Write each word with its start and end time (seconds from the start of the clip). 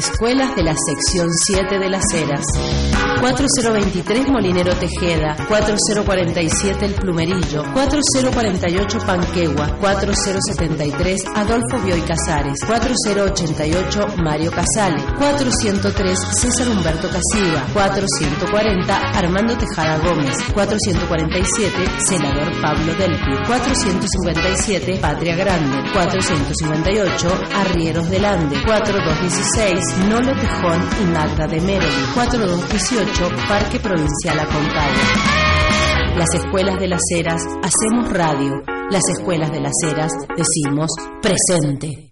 Escuelas 0.00 0.56
de 0.56 0.62
la 0.62 0.74
sección 0.74 1.28
7 1.30 1.78
de 1.78 1.90
las 1.90 2.02
Heras. 2.14 2.46
4023 3.20 4.30
Molinero 4.30 4.72
Tejeda, 4.76 5.36
4047 5.46 6.86
El 6.86 6.94
Plumerillo, 6.94 7.64
4048 7.74 8.98
Panquegua, 9.06 9.76
4073 9.78 11.20
Adolfo 11.36 11.78
Bioy 11.84 12.00
Casares, 12.00 12.60
4088 12.66 14.06
Mario 14.24 14.50
Casale, 14.50 15.04
403 15.18 16.18
César 16.40 16.68
Humberto 16.70 17.08
Casiva, 17.08 17.66
440 17.74 18.96
Armando 18.96 19.54
Tejada 19.58 19.98
Gómez, 19.98 20.34
447 20.54 21.76
Senador 22.08 22.58
Pablo 22.62 22.94
Delpi, 22.94 23.36
457 23.46 24.96
Patria 24.98 25.36
Grande, 25.36 25.76
458 25.92 27.28
Arrieros 27.54 28.08
del 28.08 28.24
Ande, 28.24 28.56
4216 28.64 29.89
Nolo 29.98 30.32
Tejón 30.32 30.88
y 31.02 31.04
Magda 31.12 31.46
de 31.46 31.60
Meroli, 31.60 32.04
4218 32.14 33.28
Parque 33.48 33.80
Provincial 33.80 34.38
Aconcagua. 34.38 36.16
Las 36.16 36.34
escuelas 36.34 36.78
de 36.78 36.88
las 36.88 37.00
Heras 37.14 37.42
hacemos 37.62 38.10
radio. 38.10 38.62
Las 38.90 39.02
escuelas 39.18 39.50
de 39.52 39.60
las 39.60 39.72
Heras 39.86 40.12
decimos 40.36 40.90
presente. 41.22 42.09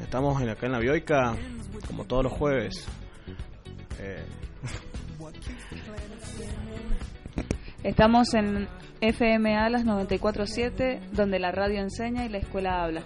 Estamos 0.00 0.40
en, 0.40 0.48
acá 0.50 0.66
en 0.66 0.72
la 0.72 0.78
Bioica, 0.78 1.36
como 1.86 2.04
todos 2.04 2.24
los 2.24 2.32
jueves. 2.32 2.86
Eh, 3.98 4.24
Estamos 7.82 8.32
en 8.32 8.66
FMA 9.00 9.68
las 9.68 9.84
94.7, 9.84 11.10
donde 11.12 11.38
la 11.38 11.52
radio 11.52 11.80
enseña 11.80 12.24
y 12.24 12.30
la 12.30 12.38
escuela 12.38 12.82
habla. 12.82 13.02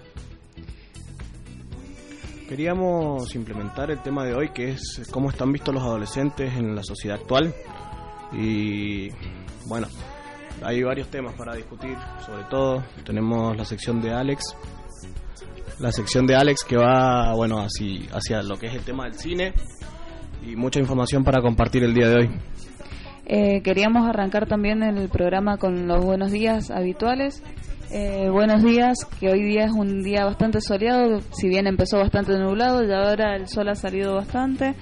Queríamos 2.47 3.35
implementar 3.35 3.91
el 3.91 4.01
tema 4.01 4.23
de 4.23 4.33
hoy, 4.33 4.49
que 4.49 4.71
es 4.71 5.07
cómo 5.11 5.29
están 5.29 5.51
vistos 5.51 5.73
los 5.73 5.83
adolescentes 5.83 6.55
en 6.55 6.75
la 6.75 6.83
sociedad 6.83 7.17
actual. 7.19 7.53
Y 8.31 9.09
bueno, 9.67 9.87
hay 10.63 10.83
varios 10.83 11.09
temas 11.09 11.33
para 11.35 11.55
discutir, 11.55 11.95
sobre 12.25 12.43
todo 12.45 12.83
tenemos 13.05 13.55
la 13.55 13.65
sección 13.65 14.01
de 14.01 14.13
Alex, 14.13 14.55
la 15.79 15.91
sección 15.91 16.25
de 16.25 16.35
Alex 16.35 16.63
que 16.63 16.77
va, 16.77 17.33
bueno, 17.33 17.59
así, 17.59 18.07
hacia 18.11 18.43
lo 18.43 18.57
que 18.57 18.67
es 18.67 18.75
el 18.75 18.81
tema 18.81 19.05
del 19.05 19.13
cine 19.13 19.53
y 20.45 20.55
mucha 20.55 20.79
información 20.79 21.23
para 21.23 21.41
compartir 21.41 21.83
el 21.83 21.93
día 21.93 22.09
de 22.09 22.15
hoy. 22.15 22.29
Eh, 23.25 23.61
queríamos 23.61 24.07
arrancar 24.07 24.47
también 24.47 24.81
el 24.81 25.07
programa 25.09 25.57
con 25.57 25.87
los 25.87 26.03
buenos 26.03 26.31
días 26.31 26.71
habituales. 26.71 27.43
Eh, 27.91 28.29
buenos 28.29 28.63
días, 28.63 29.05
que 29.19 29.29
hoy 29.29 29.43
día 29.43 29.65
es 29.65 29.71
un 29.71 30.03
día 30.03 30.25
bastante 30.25 30.61
soleado, 30.61 31.21
si 31.31 31.47
bien 31.47 31.65
empezó 31.67 31.97
bastante 31.97 32.37
nublado, 32.37 32.83
y 32.83 32.91
ahora 32.91 33.35
el 33.35 33.47
sol 33.47 33.69
ha 33.69 33.75
salido 33.75 34.15
bastante. 34.15 34.75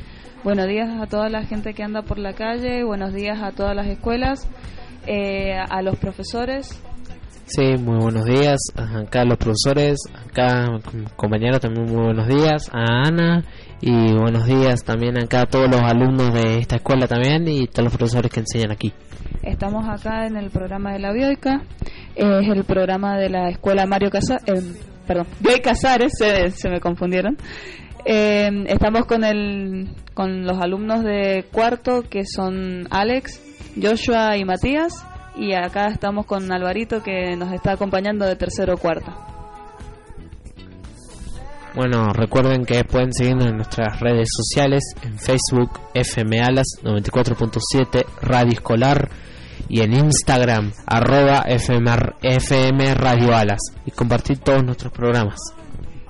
Buenos 0.43 0.67
días 0.67 0.89
a 1.01 1.07
toda 1.07 1.29
la 1.29 1.43
gente 1.43 1.73
que 1.73 1.83
anda 1.83 2.01
por 2.03 2.19
la 2.19 2.33
calle, 2.33 2.83
buenos 2.83 3.13
días 3.13 3.41
a 3.41 3.51
todas 3.51 3.75
las 3.75 3.87
escuelas, 3.87 4.47
eh, 5.07 5.57
a 5.57 5.81
los 5.81 5.97
profesores, 5.97 6.79
Sí, 7.49 7.77
muy 7.79 7.97
buenos 8.01 8.25
días. 8.25 8.59
Acá 8.75 9.23
los 9.23 9.37
profesores, 9.37 9.99
acá 10.29 10.67
compañeros 11.15 11.61
también 11.61 11.85
muy 11.85 12.03
buenos 12.03 12.27
días. 12.27 12.69
A 12.73 13.07
Ana 13.07 13.41
y 13.79 14.11
buenos 14.13 14.45
días 14.45 14.83
también 14.83 15.17
acá 15.17 15.43
a 15.43 15.45
todos 15.45 15.71
los 15.71 15.79
alumnos 15.81 16.33
de 16.33 16.57
esta 16.57 16.75
escuela 16.75 17.07
también 17.07 17.47
y 17.47 17.67
todos 17.67 17.85
los 17.85 17.95
profesores 17.95 18.29
que 18.31 18.41
enseñan 18.41 18.71
aquí. 18.71 18.91
Estamos 19.43 19.87
acá 19.87 20.27
en 20.27 20.35
el 20.35 20.49
programa 20.49 20.91
de 20.91 20.99
la 20.99 21.13
Bioica, 21.13 21.61
es 22.15 22.49
el 22.49 22.65
programa 22.65 23.17
de 23.17 23.29
la 23.29 23.49
escuela 23.49 23.85
Mario 23.85 24.09
Casares, 24.09 24.43
eh, 24.45 24.61
perdón, 25.07 25.27
Bioy 25.39 25.61
Casares, 25.61 26.11
se, 26.17 26.69
me 26.69 26.81
confundieron. 26.81 27.37
Eh, 28.03 28.49
estamos 28.67 29.05
con, 29.05 29.23
el, 29.23 29.87
con 30.13 30.45
los 30.45 30.59
alumnos 30.59 31.01
de 31.03 31.45
cuarto 31.49 32.03
que 32.09 32.25
son 32.25 32.87
Alex, 32.89 33.46
Joshua 33.81 34.37
y 34.37 34.45
Matías 34.45 34.93
y 35.35 35.53
acá 35.53 35.87
estamos 35.87 36.25
con 36.25 36.51
Alvarito 36.51 37.03
que 37.03 37.35
nos 37.35 37.51
está 37.53 37.73
acompañando 37.73 38.25
de 38.25 38.35
tercero 38.35 38.73
o 38.73 38.77
cuarto. 38.77 39.13
Bueno, 41.75 42.11
recuerden 42.11 42.65
que 42.65 42.83
pueden 42.83 43.13
seguirnos 43.13 43.45
en 43.45 43.57
nuestras 43.57 43.99
redes 43.99 44.29
sociales, 44.31 44.83
en 45.03 45.19
Facebook 45.19 45.79
FM 45.93 46.41
Alas 46.41 46.65
94.7 46.81 48.03
Radio 48.23 48.53
Escolar 48.53 49.09
y 49.69 49.81
en 49.81 49.93
Instagram 49.93 50.71
arroba 50.87 51.43
FM, 51.45 51.91
FM 52.23 52.95
Radio 52.95 53.35
Alas 53.35 53.59
y 53.85 53.91
compartir 53.91 54.39
todos 54.39 54.63
nuestros 54.63 54.91
programas. 54.91 55.37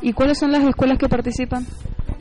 ¿Y 0.02 0.14
cuáles 0.14 0.38
son 0.38 0.54
las 0.54 0.64
escuelas 0.64 0.98
que 0.98 1.10
participan? 1.10 1.66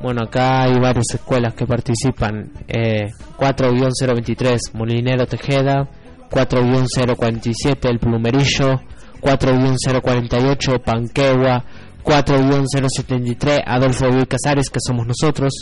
Bueno, 0.07 0.23
acá 0.23 0.63
hay 0.63 0.79
varias 0.79 1.07
escuelas 1.15 1.55
que 1.55 1.67
participan. 1.67 2.53
Eh, 2.69 3.11
4-023 3.37 4.73
Molinero 4.75 5.27
Tejeda, 5.27 5.89
4-047 6.31 7.91
El 7.91 7.99
Plumerillo, 7.99 8.83
4-048 9.21 10.81
Panquegua, 10.81 11.65
4-073 12.05 13.65
Adolfo 13.67 14.07
Luis 14.07 14.29
Casares, 14.29 14.71
que 14.71 14.79
somos 14.79 15.09
nosotros, 15.09 15.53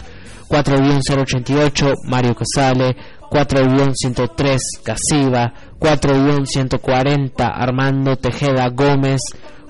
4-088 0.50 1.94
Mario 2.06 2.34
Casale, 2.34 2.94
4-103 3.30 4.58
Casiva, 4.84 5.54
4-140 5.78 7.50
Armando 7.50 8.16
Tejeda 8.16 8.68
Gómez, 8.68 9.22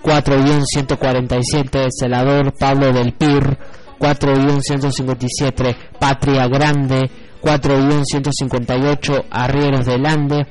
4-147 0.03 1.87
Celador 1.97 2.53
Pablo 2.59 2.93
del 2.93 3.13
Pir, 3.13 3.57
4-157 3.99 5.77
Patria 5.99 6.47
Grande, 6.49 7.11
4-158 7.43 9.25
Arrieros 9.31 9.87
del 9.87 10.07
Ande, 10.07 10.47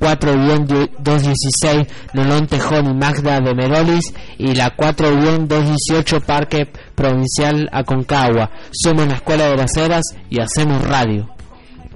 4-216 0.00 1.88
Lolón 2.12 2.46
Tejón 2.46 2.86
y 2.90 2.94
Magda 2.94 3.40
de 3.40 3.54
Merolis 3.54 4.14
y 4.38 4.54
la 4.54 4.76
4-218 4.76 6.22
Parque 6.24 6.68
Provincial 6.94 7.68
Aconcagua. 7.72 8.50
Somos 8.70 9.06
la 9.06 9.14
Escuela 9.14 9.48
de 9.48 9.56
las 9.56 9.76
Heras 9.76 10.04
y 10.30 10.40
hacemos 10.40 10.86
radio. 10.86 11.28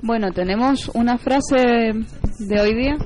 Bueno, 0.02 0.32
tenemos 0.32 0.90
una 0.94 1.16
frase 1.16 1.92
de 2.38 2.60
hoy 2.60 2.74
día. 2.74 2.96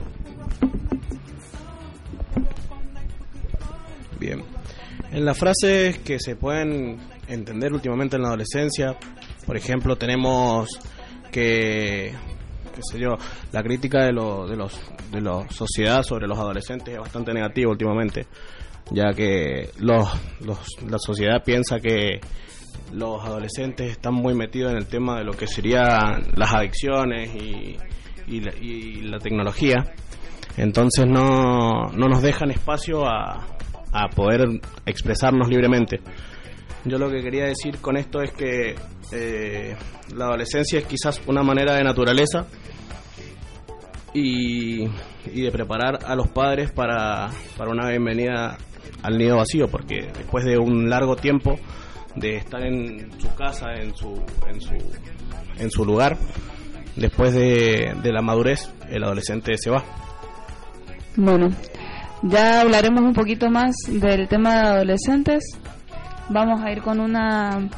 Bien. 4.19 4.43
En 5.13 5.25
las 5.25 5.39
frases 5.39 5.99
que 5.99 6.19
se 6.19 6.37
pueden 6.37 6.99
entender 7.29 7.73
últimamente 7.73 8.17
en 8.17 8.23
la 8.23 8.29
adolescencia, 8.29 8.97
por 9.47 9.57
ejemplo, 9.57 9.97
tenemos 9.97 10.69
que 11.31 12.13
qué 12.77 12.83
sé 12.93 12.99
yo, 12.99 13.17
la 13.53 13.63
crítica 13.63 14.05
de, 14.05 14.13
lo, 14.13 14.47
de, 14.47 14.57
los, 14.57 14.79
de 15.11 15.23
la 15.23 15.49
sociedad 15.49 16.03
sobre 16.03 16.27
los 16.27 16.39
adolescentes 16.39 16.95
es 16.95 17.01
bastante 17.01 17.33
negativa 17.33 17.71
últimamente, 17.71 18.27
ya 18.91 19.13
que 19.15 19.71
los, 19.79 20.07
la 20.87 20.99
sociedad 20.99 21.43
piensa 21.43 21.81
que 21.81 22.21
los 22.93 23.25
adolescentes 23.25 23.93
están 23.93 24.15
muy 24.15 24.35
metidos 24.35 24.73
en 24.73 24.79
el 24.79 24.87
tema 24.87 25.19
de 25.19 25.25
lo 25.25 25.33
que 25.33 25.47
serían 25.47 26.23
las 26.37 26.55
adicciones 26.55 27.35
y, 27.35 27.77
y, 28.27 29.01
la, 29.03 29.19
tecnología, 29.19 29.77
entonces 30.59 31.07
no, 31.07 31.87
no 31.93 32.09
nos 32.09 32.21
dejan 32.21 32.51
espacio 32.51 33.07
a, 33.07 33.57
a 33.93 34.09
poder 34.15 34.61
expresarnos 34.85 35.49
libremente. 35.49 36.01
Yo 36.87 36.99
lo 36.99 37.11
que 37.11 37.21
quería 37.21 37.47
decir 37.47 37.79
con 37.79 37.97
esto 37.97 38.23
es 38.23 38.33
que 38.33 38.77
eh, 39.13 39.77
la 40.15 40.27
adolescencia 40.27 40.79
es 40.79 40.87
quizás 40.87 41.21
una 41.27 41.43
manera 41.43 41.75
de 41.75 41.83
naturaleza 41.83 42.47
y, 44.15 44.87
de 44.87 45.51
preparar 45.53 45.99
a 46.07 46.15
los 46.15 46.29
padres 46.29 46.71
para, 46.71 47.29
para 47.57 47.71
una 47.71 47.89
bienvenida 47.89 48.57
al 49.03 49.19
nido 49.19 49.37
vacío, 49.37 49.69
porque 49.69 50.09
después 50.17 50.45
de 50.45 50.59
un 50.59 50.89
largo 50.89 51.17
tiempo 51.17 51.59
de 52.15 52.37
estar 52.37 52.63
en 52.63 53.11
su 53.21 53.35
casa, 53.35 53.75
en 53.75 53.95
su, 53.95 54.23
en 54.49 54.61
su, 54.61 54.75
en 55.59 55.71
su 55.71 55.85
lugar, 55.85 56.17
después 56.95 57.35
de, 57.35 57.95
de 58.01 58.13
la 58.13 58.23
madurez, 58.23 58.71
el 58.89 59.03
adolescente 59.03 59.57
se 59.59 59.71
va. 59.71 59.85
Bueno, 61.17 61.49
Ya 62.23 62.61
hablaremos 62.61 63.03
un 63.03 63.13
poquito 63.13 63.51
más 63.51 63.75
del 63.89 64.29
tema 64.29 64.55
de 64.55 64.69
adolescentes. 64.69 65.45
Vamos 66.29 66.63
a 66.63 66.73
ir 66.73 66.83
con 66.83 67.01
una 67.01 67.69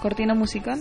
cortina 0.00 0.34
musical. 0.34 0.80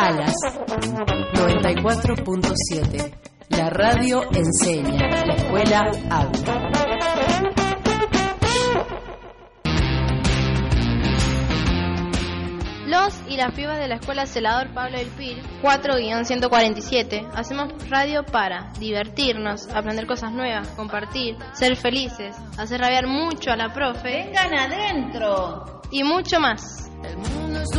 Alas 0.00 0.32
94.7. 1.34 3.12
La 3.50 3.68
radio 3.68 4.22
enseña, 4.32 5.26
la 5.26 5.34
escuela 5.34 5.90
habla. 6.08 6.70
Los 12.86 13.22
y 13.28 13.36
las 13.36 13.54
pibas 13.54 13.78
de 13.78 13.88
la 13.88 13.96
escuela 13.96 14.24
Celador 14.24 14.72
Pablo 14.72 14.96
del 14.96 15.08
Pil, 15.08 15.42
4-147, 15.62 17.28
hacemos 17.34 17.74
radio 17.90 18.24
para 18.24 18.72
divertirnos, 18.78 19.68
aprender 19.68 20.06
cosas 20.06 20.32
nuevas, 20.32 20.66
compartir, 20.68 21.36
ser 21.52 21.76
felices, 21.76 22.34
hacer 22.56 22.80
rabiar 22.80 23.06
mucho 23.06 23.50
a 23.50 23.56
la 23.56 23.70
profe. 23.74 24.30
¡Vengan 24.32 24.54
adentro! 24.54 25.82
Y 25.90 26.04
mucho 26.04 26.40
más. 26.40 26.90
El 27.04 27.18
mundo 27.18 27.60
es 27.60 27.76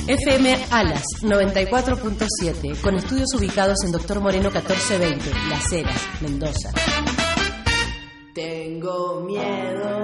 FM 0.09 0.57
Alas 0.71 1.03
94.7, 1.23 2.81
con 2.81 2.95
estudios 2.95 3.35
ubicados 3.35 3.83
en 3.85 3.91
Doctor 3.91 4.21
Moreno 4.21 4.51
1420, 4.51 5.31
Las 5.49 5.73
Heras, 5.73 6.01
Mendoza. 6.21 6.71
Tengo 8.33 9.23
miedo 9.23 9.96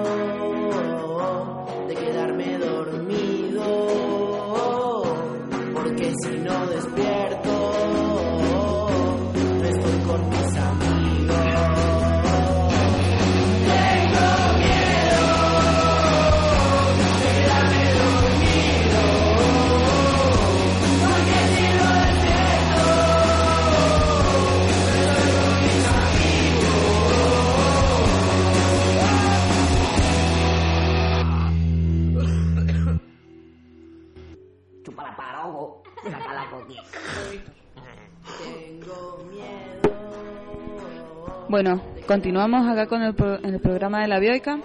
Bueno, 41.53 41.83
continuamos 42.07 42.67
acá 42.67 42.87
con 42.87 43.03
el, 43.03 43.15
pro- 43.15 43.37
el 43.37 43.61
programa 43.61 44.01
de 44.01 44.09
la 44.09 44.19
bioica. 44.19 44.59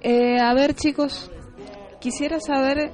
Eh, 0.00 0.38
a 0.38 0.54
ver, 0.54 0.72
chicos, 0.74 1.32
quisiera 2.00 2.38
saber 2.38 2.92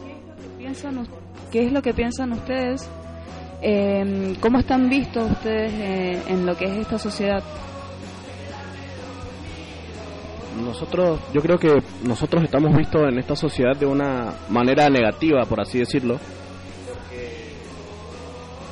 qué 0.00 0.08
es 0.14 0.22
lo 0.24 0.32
que 0.40 0.48
piensan, 0.56 0.96
us- 0.98 1.08
qué 1.52 1.66
es 1.66 1.72
lo 1.72 1.82
que 1.82 1.92
piensan 1.92 2.32
ustedes, 2.32 2.88
eh, 3.60 4.34
cómo 4.40 4.60
están 4.60 4.88
vistos 4.88 5.30
ustedes 5.30 5.74
eh, 5.74 6.22
en 6.28 6.46
lo 6.46 6.56
que 6.56 6.64
es 6.64 6.78
esta 6.78 6.98
sociedad. 6.98 7.42
Nosotros, 10.64 11.20
yo 11.34 11.42
creo 11.42 11.58
que 11.58 11.82
nosotros 12.02 12.44
estamos 12.44 12.74
vistos 12.74 13.02
en 13.12 13.18
esta 13.18 13.36
sociedad 13.36 13.76
de 13.76 13.84
una 13.84 14.32
manera 14.48 14.88
negativa, 14.88 15.44
por 15.44 15.60
así 15.60 15.80
decirlo. 15.80 16.18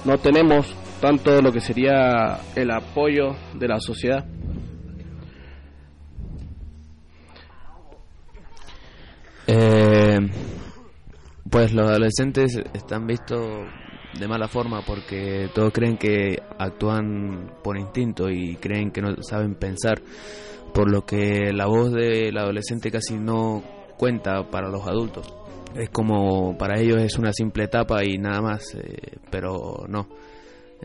No 0.06 0.16
tenemos 0.16 0.74
tanto 1.00 1.40
lo 1.42 1.52
que 1.52 1.60
sería 1.60 2.38
el 2.54 2.70
apoyo 2.70 3.36
de 3.54 3.68
la 3.68 3.80
sociedad. 3.80 4.24
Eh, 9.46 10.18
pues 11.50 11.72
los 11.72 11.88
adolescentes 11.88 12.60
están 12.74 13.06
vistos 13.06 13.40
de 14.18 14.28
mala 14.28 14.48
forma 14.48 14.82
porque 14.82 15.48
todos 15.54 15.72
creen 15.72 15.96
que 15.96 16.36
actúan 16.58 17.52
por 17.62 17.78
instinto 17.78 18.28
y 18.30 18.56
creen 18.56 18.90
que 18.90 19.02
no 19.02 19.14
saben 19.22 19.54
pensar, 19.54 20.00
por 20.74 20.90
lo 20.90 21.04
que 21.04 21.52
la 21.52 21.66
voz 21.66 21.92
del 21.92 22.36
adolescente 22.36 22.90
casi 22.90 23.16
no 23.16 23.62
cuenta 23.96 24.50
para 24.50 24.68
los 24.68 24.86
adultos. 24.86 25.32
Es 25.74 25.90
como 25.90 26.56
para 26.56 26.80
ellos 26.80 27.02
es 27.02 27.18
una 27.18 27.32
simple 27.32 27.64
etapa 27.64 28.02
y 28.04 28.16
nada 28.18 28.40
más, 28.40 28.74
eh, 28.74 29.18
pero 29.30 29.84
no. 29.88 30.08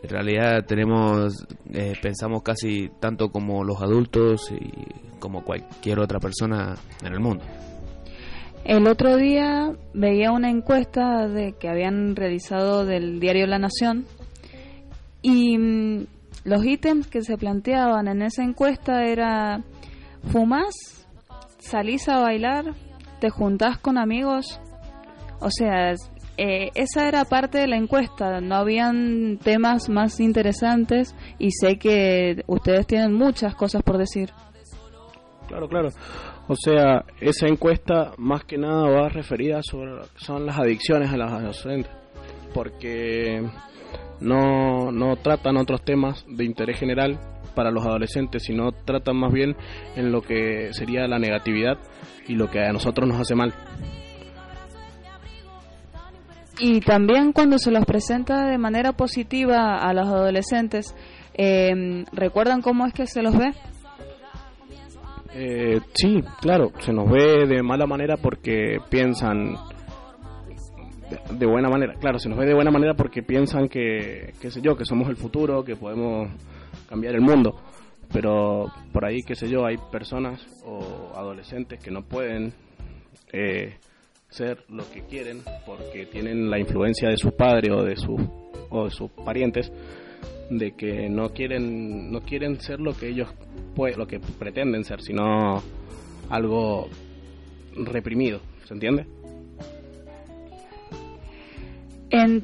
En 0.02 0.10
realidad 0.10 0.66
tenemos, 0.66 1.46
eh, 1.74 1.94
pensamos 2.02 2.44
casi 2.44 2.90
tanto 3.00 3.30
como 3.30 3.64
los 3.64 3.82
adultos 3.82 4.52
y 4.52 5.20
como 5.20 5.44
cualquier 5.44 6.00
otra 6.00 6.20
persona 6.20 6.76
en 7.04 7.14
el 7.14 7.20
mundo. 7.20 7.44
El 8.64 8.88
otro 8.88 9.18
día 9.18 9.74
veía 9.94 10.32
una 10.32 10.50
encuesta 10.50 11.28
de 11.28 11.54
que 11.54 11.68
habían 11.68 12.16
realizado 12.16 12.86
del 12.86 13.20
diario 13.20 13.48
La 13.48 13.58
Nación 13.58 14.06
y 15.22 15.58
mm, 15.58 16.06
los 16.44 16.66
ítems 16.66 17.08
que 17.08 17.22
se 17.22 17.38
planteaban 17.38 18.08
en 18.08 18.22
esa 18.22 18.44
encuesta 18.44 19.04
era 19.04 19.64
¿fumás? 20.32 21.08
¿Salís 21.60 22.08
a 22.08 22.20
bailar? 22.20 22.74
¿Te 23.20 23.30
juntás 23.30 23.78
con 23.78 23.98
amigos? 23.98 24.60
O 25.40 25.50
sea, 25.50 25.94
eh, 26.38 26.70
esa 26.76 27.08
era 27.08 27.26
parte 27.26 27.60
de 27.60 27.68
la 27.68 27.78
encuesta, 27.78 28.42
no 28.42 28.56
habían 28.56 29.38
temas 29.38 29.90
más 29.90 30.20
interesantes 30.20 31.16
y 31.38 31.52
sé 31.52 31.78
que 31.78 32.44
ustedes 32.48 32.88
tienen 32.88 33.14
muchas 33.14 33.56
cosas 33.56 33.84
por 33.84 33.98
decir. 33.98 34.30
Claro, 35.48 35.68
claro. 35.68 35.90
O 36.48 36.56
sea, 36.56 37.04
esa 37.20 37.48
encuesta 37.48 38.14
más 38.18 38.44
que 38.46 38.58
nada 38.58 38.90
va 38.90 39.10
referida 39.10 39.62
sobre 39.62 39.92
son 40.16 40.46
las 40.46 40.58
adicciones 40.58 41.12
a 41.12 41.18
los 41.18 41.32
adolescentes, 41.32 41.92
porque 42.54 43.42
no, 44.20 44.92
no 44.92 45.16
tratan 45.18 45.58
otros 45.58 45.84
temas 45.84 46.26
de 46.28 46.46
interés 46.46 46.80
general 46.80 47.20
para 47.56 47.72
los 47.72 47.86
adolescentes, 47.86 48.44
sino 48.44 48.72
tratan 48.72 49.18
más 49.18 49.32
bien 49.32 49.56
en 49.96 50.12
lo 50.12 50.22
que 50.22 50.74
sería 50.74 51.08
la 51.08 51.20
negatividad 51.20 51.78
y 52.28 52.36
lo 52.36 52.50
que 52.50 52.60
a 52.60 52.72
nosotros 52.72 53.08
nos 53.08 53.20
hace 53.20 53.36
mal. 53.36 53.54
Y 56.60 56.82
también 56.82 57.32
cuando 57.34 57.58
se 57.58 57.72
los 57.72 57.86
presenta 57.86 58.48
de 58.48 58.58
manera 58.58 58.94
positiva 58.94 59.78
a 59.78 59.94
los 59.94 60.08
adolescentes, 60.08 60.96
eh, 61.34 62.04
¿recuerdan 62.12 62.62
cómo 62.62 62.86
es 62.86 62.94
que 62.94 63.08
se 63.08 63.22
los 63.22 63.38
ve? 63.38 63.54
Eh, 65.34 65.80
sí, 65.94 66.22
claro, 66.42 66.72
se 66.80 66.92
nos 66.92 67.10
ve 67.10 67.48
de 67.48 67.64
mala 67.64 67.88
manera 67.88 68.18
porque 68.18 68.80
piensan 68.90 69.56
de, 71.38 71.46
buena 71.46 71.70
manera, 71.70 71.94
claro, 71.94 72.20
se 72.20 72.28
nos 72.28 72.38
ve 72.38 72.46
de 72.46 72.54
buena 72.54 72.72
manera 72.72 72.96
porque 72.96 73.24
piensan 73.24 73.70
que, 73.70 74.34
qué 74.42 74.52
sé 74.52 74.62
yo, 74.62 74.76
que 74.76 74.86
somos 74.86 75.08
el 75.10 75.16
futuro, 75.16 75.64
que 75.64 75.76
podemos 75.76 76.30
cambiar 76.88 77.16
el 77.16 77.22
mundo, 77.22 77.62
pero 78.12 78.72
por 78.92 79.06
ahí, 79.06 79.22
qué 79.22 79.36
sé 79.36 79.50
yo, 79.50 79.66
hay 79.66 79.78
personas 79.92 80.46
o 80.66 81.14
adolescentes 81.16 81.82
que 81.82 81.92
no 81.92 82.02
pueden 82.04 82.54
eh, 83.32 83.78
ser 84.32 84.64
lo 84.70 84.90
que 84.90 85.02
quieren 85.04 85.42
porque 85.66 86.06
tienen 86.06 86.50
la 86.50 86.58
influencia 86.58 87.10
de 87.10 87.18
sus 87.18 87.34
padres 87.34 87.72
o 87.72 87.84
de 87.84 87.98
sus 87.98 88.20
o 88.70 88.86
de 88.86 88.90
sus 88.90 89.12
parientes 89.12 89.72
de 90.50 90.72
que 90.72 91.10
no 91.10 91.30
quieren 91.30 92.12
no 92.12 92.22
quieren 92.22 92.60
ser 92.60 92.80
lo 92.80 92.98
que 92.98 93.10
ellos 93.10 93.28
pues 93.76 93.98
lo 93.98 94.08
que 94.08 94.20
pretenden 94.20 94.84
ser 94.86 95.02
sino 95.02 95.62
algo 96.30 96.88
reprimido 97.76 98.40
se 98.66 98.74
entiende 98.74 99.06
En, 102.14 102.44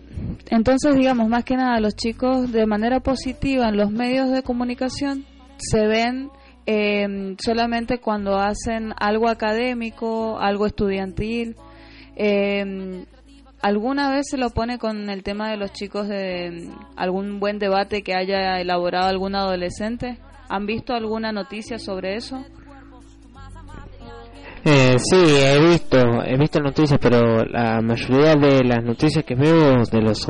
entonces, 0.49 0.95
digamos, 0.95 1.27
más 1.27 1.43
que 1.43 1.57
nada, 1.57 1.81
los 1.81 1.93
chicos 1.93 2.53
de 2.53 2.65
manera 2.65 3.01
positiva 3.01 3.67
en 3.67 3.75
los 3.75 3.91
medios 3.91 4.31
de 4.31 4.41
comunicación 4.41 5.25
se 5.57 5.85
ven 5.85 6.29
eh, 6.65 7.35
solamente 7.43 7.99
cuando 7.99 8.37
hacen 8.37 8.93
algo 8.97 9.27
académico, 9.27 10.37
algo 10.39 10.67
estudiantil. 10.67 11.55
Eh, 12.19 13.05
¿Alguna 13.61 14.11
vez 14.11 14.27
se 14.29 14.37
lo 14.37 14.49
pone 14.51 14.77
con 14.77 15.09
el 15.09 15.23
tema 15.23 15.49
de 15.49 15.57
los 15.57 15.71
chicos 15.71 16.07
de 16.07 16.69
algún 16.95 17.39
buen 17.39 17.57
debate 17.57 18.03
que 18.03 18.13
haya 18.13 18.59
elaborado 18.59 19.07
algún 19.07 19.35
adolescente? 19.35 20.19
¿Han 20.47 20.65
visto 20.65 20.93
alguna 20.93 21.31
noticia 21.31 21.79
sobre 21.79 22.15
eso? 22.15 22.43
Eh, 24.63 24.97
sí, 24.99 25.15
he 25.15 25.59
visto, 25.59 25.97
he 26.23 26.37
visto 26.37 26.59
noticias, 26.59 26.99
pero 27.01 27.45
la 27.45 27.81
mayoría 27.81 28.35
de 28.35 28.63
las 28.63 28.83
noticias 28.83 29.23
que 29.25 29.35
veo 29.35 29.83
de 29.83 30.01
los 30.01 30.27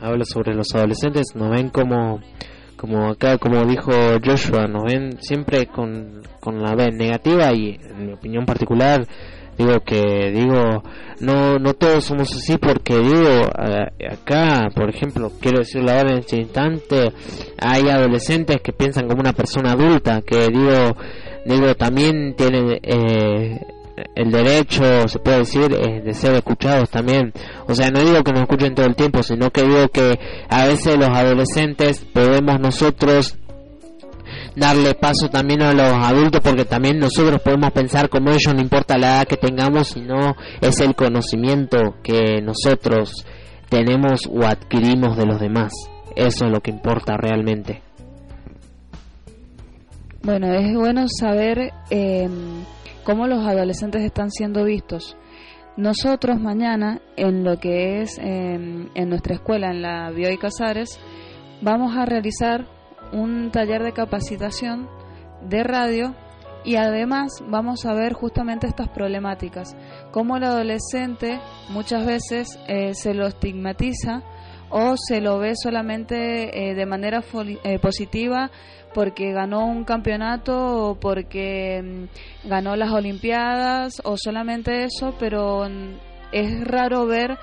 hablo 0.00 0.24
sobre 0.24 0.54
los 0.54 0.74
adolescentes 0.74 1.34
nos 1.34 1.50
ven 1.50 1.70
como 1.70 2.20
como 2.76 3.08
acá 3.08 3.38
como 3.38 3.64
dijo 3.64 3.90
Joshua, 4.24 4.66
nos 4.66 4.84
ven 4.84 5.16
siempre 5.20 5.66
con, 5.66 6.22
con 6.40 6.62
la 6.62 6.74
vez 6.74 6.94
negativa 6.94 7.52
y 7.52 7.78
en 7.80 8.06
mi 8.06 8.12
opinión 8.12 8.44
particular 8.44 9.06
digo 9.56 9.80
que 9.80 10.30
digo 10.32 10.82
no 11.20 11.58
no 11.58 11.74
todos 11.74 12.04
somos 12.04 12.34
así 12.34 12.56
porque 12.58 12.98
digo 12.98 13.48
acá 14.10 14.68
por 14.74 14.88
ejemplo 14.90 15.32
quiero 15.40 15.58
decirlo 15.58 15.92
ahora 15.92 16.12
en 16.12 16.18
este 16.18 16.36
instante 16.36 17.12
hay 17.58 17.88
adolescentes 17.88 18.60
que 18.62 18.72
piensan 18.72 19.08
como 19.08 19.20
una 19.20 19.32
persona 19.32 19.72
adulta 19.72 20.22
que 20.22 20.48
digo 20.48 20.96
digo 21.46 21.74
también 21.74 22.34
tienen 22.36 22.78
eh, 22.82 23.60
el 24.14 24.30
derecho, 24.30 25.06
se 25.08 25.18
puede 25.18 25.38
decir, 25.38 25.72
eh, 25.72 26.02
de 26.02 26.14
ser 26.14 26.34
escuchados 26.34 26.90
también. 26.90 27.32
O 27.68 27.74
sea, 27.74 27.90
no 27.90 28.00
digo 28.00 28.22
que 28.22 28.32
nos 28.32 28.42
escuchen 28.42 28.74
todo 28.74 28.86
el 28.86 28.96
tiempo, 28.96 29.22
sino 29.22 29.50
que 29.50 29.62
digo 29.62 29.88
que 29.88 30.18
a 30.48 30.66
veces 30.66 30.98
los 30.98 31.08
adolescentes 31.10 32.04
podemos 32.12 32.58
nosotros 32.60 33.38
darle 34.56 34.94
paso 34.94 35.28
también 35.30 35.62
a 35.62 35.72
los 35.72 35.92
adultos 35.92 36.40
porque 36.42 36.64
también 36.64 36.98
nosotros 36.98 37.40
podemos 37.42 37.70
pensar 37.72 38.08
como 38.08 38.30
ellos, 38.30 38.54
no 38.54 38.60
importa 38.60 38.98
la 38.98 39.16
edad 39.16 39.26
que 39.26 39.36
tengamos, 39.36 39.88
sino 39.88 40.36
es 40.60 40.80
el 40.80 40.94
conocimiento 40.94 41.96
que 42.02 42.40
nosotros 42.42 43.24
tenemos 43.68 44.28
o 44.30 44.44
adquirimos 44.44 45.16
de 45.16 45.26
los 45.26 45.40
demás. 45.40 45.72
Eso 46.14 46.46
es 46.46 46.50
lo 46.50 46.60
que 46.60 46.70
importa 46.70 47.16
realmente. 47.16 47.82
Bueno, 50.22 50.52
es 50.54 50.74
bueno 50.74 51.06
saber 51.08 51.72
eh, 51.90 52.28
cómo 53.04 53.26
los 53.26 53.44
adolescentes 53.46 54.02
están 54.02 54.30
siendo 54.30 54.64
vistos. 54.64 55.16
Nosotros 55.76 56.40
mañana, 56.40 57.00
en 57.16 57.42
lo 57.42 57.58
que 57.58 58.00
es 58.00 58.18
eh, 58.18 58.54
en 58.94 59.08
nuestra 59.08 59.34
escuela, 59.34 59.70
en 59.70 59.82
la 59.82 60.10
Bioy 60.10 60.38
Casares, 60.38 61.00
vamos 61.60 61.96
a 61.96 62.06
realizar 62.06 62.66
un 63.12 63.50
taller 63.50 63.82
de 63.82 63.92
capacitación 63.92 64.88
de 65.42 65.62
radio 65.62 66.14
y 66.64 66.76
además 66.76 67.42
vamos 67.46 67.84
a 67.84 67.92
ver 67.92 68.14
justamente 68.14 68.66
estas 68.66 68.88
problemáticas, 68.88 69.76
cómo 70.10 70.36
el 70.36 70.44
adolescente 70.44 71.38
muchas 71.68 72.06
veces 72.06 72.58
eh, 72.68 72.94
se 72.94 73.12
lo 73.12 73.26
estigmatiza 73.26 74.22
o 74.70 74.94
se 74.96 75.20
lo 75.20 75.38
ve 75.38 75.52
solamente 75.54 76.70
eh, 76.70 76.74
de 76.74 76.86
manera 76.86 77.22
eh, 77.62 77.78
positiva 77.78 78.50
porque 78.94 79.32
ganó 79.32 79.66
un 79.66 79.84
campeonato 79.84 80.90
o 80.90 80.94
porque 80.98 81.82
mm, 81.82 82.48
ganó 82.48 82.76
las 82.76 82.92
Olimpiadas 82.92 84.00
o 84.04 84.16
solamente 84.16 84.84
eso, 84.84 85.14
pero 85.18 85.66
es 86.32 86.64
raro 86.64 87.06
ver 87.06 87.38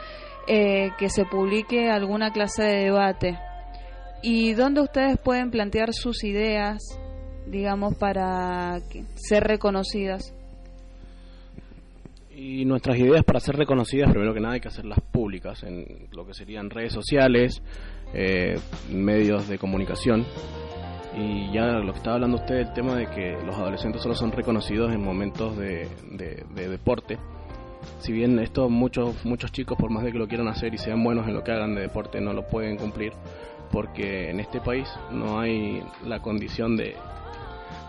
que 0.47 1.07
se 1.07 1.23
publique 1.23 1.89
alguna 1.89 2.31
clase 2.31 2.63
de 2.63 2.83
debate 2.85 3.39
y 4.23 4.53
dónde 4.53 4.81
ustedes 4.81 5.17
pueden 5.17 5.51
plantear 5.51 5.93
sus 5.93 6.23
ideas, 6.23 6.81
digamos, 7.47 7.95
para 7.95 8.79
ser 9.15 9.43
reconocidas. 9.43 10.33
Y 12.33 12.65
nuestras 12.65 12.97
ideas 12.97 13.23
para 13.23 13.39
ser 13.39 13.55
reconocidas, 13.55 14.11
primero 14.11 14.33
que 14.33 14.39
nada, 14.39 14.55
hay 14.55 14.61
que 14.61 14.69
hacerlas 14.69 14.99
públicas 15.11 15.63
en 15.63 16.07
lo 16.11 16.25
que 16.25 16.33
serían 16.33 16.69
redes 16.69 16.93
sociales, 16.93 17.61
eh, 18.13 18.57
medios 18.89 19.47
de 19.47 19.57
comunicación. 19.57 20.25
Y 21.15 21.51
ya 21.51 21.65
lo 21.65 21.91
que 21.91 21.97
estaba 21.97 22.15
hablando 22.15 22.37
usted, 22.37 22.55
el 22.55 22.73
tema 22.73 22.95
de 22.95 23.07
que 23.07 23.37
los 23.45 23.55
adolescentes 23.55 24.01
solo 24.01 24.15
son 24.15 24.31
reconocidos 24.31 24.93
en 24.93 25.03
momentos 25.03 25.57
de, 25.57 25.87
de 26.09 26.69
deporte. 26.69 27.17
Si 27.99 28.11
bien 28.11 28.39
esto 28.39 28.69
muchos 28.69 29.25
muchos 29.25 29.51
chicos, 29.51 29.77
por 29.77 29.89
más 29.89 30.03
de 30.03 30.11
que 30.11 30.17
lo 30.17 30.27
quieran 30.27 30.47
hacer 30.47 30.73
y 30.73 30.77
sean 30.77 31.03
buenos 31.03 31.27
en 31.27 31.33
lo 31.33 31.43
que 31.43 31.51
hagan 31.51 31.75
de 31.75 31.81
deporte, 31.81 32.21
no 32.21 32.33
lo 32.33 32.47
pueden 32.47 32.77
cumplir, 32.77 33.13
porque 33.71 34.29
en 34.29 34.39
este 34.39 34.59
país 34.59 34.87
no 35.11 35.39
hay 35.39 35.81
la 36.05 36.19
condición 36.19 36.75
de, 36.75 36.95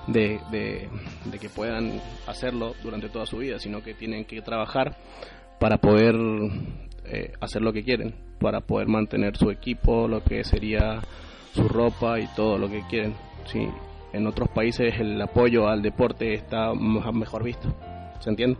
de, 0.06 0.40
de, 0.50 1.38
que 1.38 1.48
puedan 1.48 2.00
hacerlo 2.26 2.74
durante 2.82 3.08
toda 3.08 3.26
su 3.26 3.38
vida, 3.38 3.58
sino 3.58 3.82
que 3.82 3.94
tienen 3.94 4.24
que 4.24 4.40
trabajar 4.42 4.96
para 5.58 5.78
poder 5.78 6.14
eh, 7.04 7.32
hacer 7.40 7.62
lo 7.62 7.72
que 7.72 7.82
quieren, 7.82 8.14
para 8.40 8.60
poder 8.60 8.88
mantener 8.88 9.36
su 9.36 9.50
equipo, 9.50 10.08
lo 10.08 10.22
que 10.22 10.44
sería 10.44 11.00
su 11.52 11.68
ropa 11.68 12.18
y 12.18 12.26
todo 12.34 12.58
lo 12.58 12.68
que 12.68 12.82
quieren. 12.88 13.14
Sí, 13.46 13.68
en 14.12 14.26
otros 14.26 14.48
países 14.50 14.94
el 14.98 15.20
apoyo 15.20 15.68
al 15.68 15.82
deporte 15.82 16.34
está 16.34 16.72
mejor 16.74 17.42
visto. 17.42 17.68
¿Se 18.20 18.30
entiende? 18.30 18.58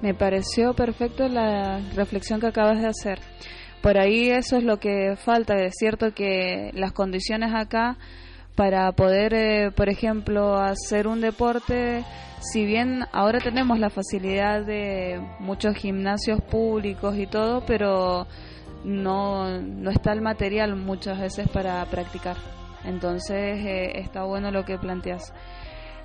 Me 0.00 0.14
pareció 0.14 0.72
perfecto 0.72 1.28
la 1.28 1.80
reflexión 1.94 2.40
que 2.40 2.46
acabas 2.46 2.80
de 2.80 2.86
hacer 2.86 3.18
por 3.82 3.98
ahí 3.98 4.30
eso 4.30 4.56
es 4.56 4.64
lo 4.64 4.78
que 4.78 5.16
falta. 5.16 5.54
Es 5.56 5.74
cierto 5.78 6.12
que 6.12 6.70
las 6.74 6.92
condiciones 6.92 7.54
acá 7.54 7.96
para 8.56 8.92
poder, 8.92 9.32
eh, 9.34 9.70
por 9.70 9.88
ejemplo, 9.88 10.56
hacer 10.56 11.06
un 11.06 11.20
deporte, 11.20 12.04
si 12.40 12.66
bien 12.66 13.04
ahora 13.12 13.38
tenemos 13.38 13.78
la 13.78 13.88
facilidad 13.88 14.64
de 14.64 15.20
muchos 15.38 15.76
gimnasios 15.76 16.42
públicos 16.42 17.16
y 17.16 17.26
todo, 17.26 17.64
pero 17.64 18.26
no, 18.84 19.60
no 19.60 19.90
está 19.90 20.12
el 20.12 20.20
material 20.20 20.76
muchas 20.76 21.18
veces 21.18 21.48
para 21.48 21.84
practicar. 21.86 22.36
Entonces 22.84 23.64
eh, 23.64 23.92
está 23.94 24.24
bueno 24.24 24.50
lo 24.50 24.64
que 24.64 24.78
planteas. 24.78 25.32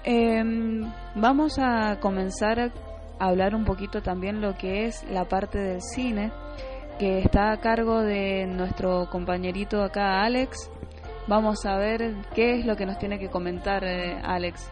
Em, 0.03 0.89
vamos 1.15 1.57
a 1.57 1.99
comenzar 1.99 2.59
a 2.59 2.71
hablar 3.19 3.55
un 3.55 3.65
poquito 3.65 4.01
también 4.01 4.39
lo 4.39 4.55
que 4.57 4.85
es 4.85 5.03
la 5.09 5.25
parte 5.25 5.57
del 5.57 5.81
cine 5.81 6.31
que 6.99 7.19
está 7.19 7.51
a 7.51 7.57
cargo 7.57 8.01
de 8.01 8.45
nuestro 8.47 9.07
compañerito 9.09 9.81
acá, 9.81 10.23
Alex. 10.23 10.71
Vamos 11.27 11.65
a 11.65 11.77
ver 11.77 12.15
qué 12.33 12.59
es 12.59 12.65
lo 12.65 12.75
que 12.75 12.85
nos 12.85 12.97
tiene 12.99 13.19
que 13.19 13.29
comentar 13.29 13.83
eh, 13.83 14.19
Alex. 14.23 14.71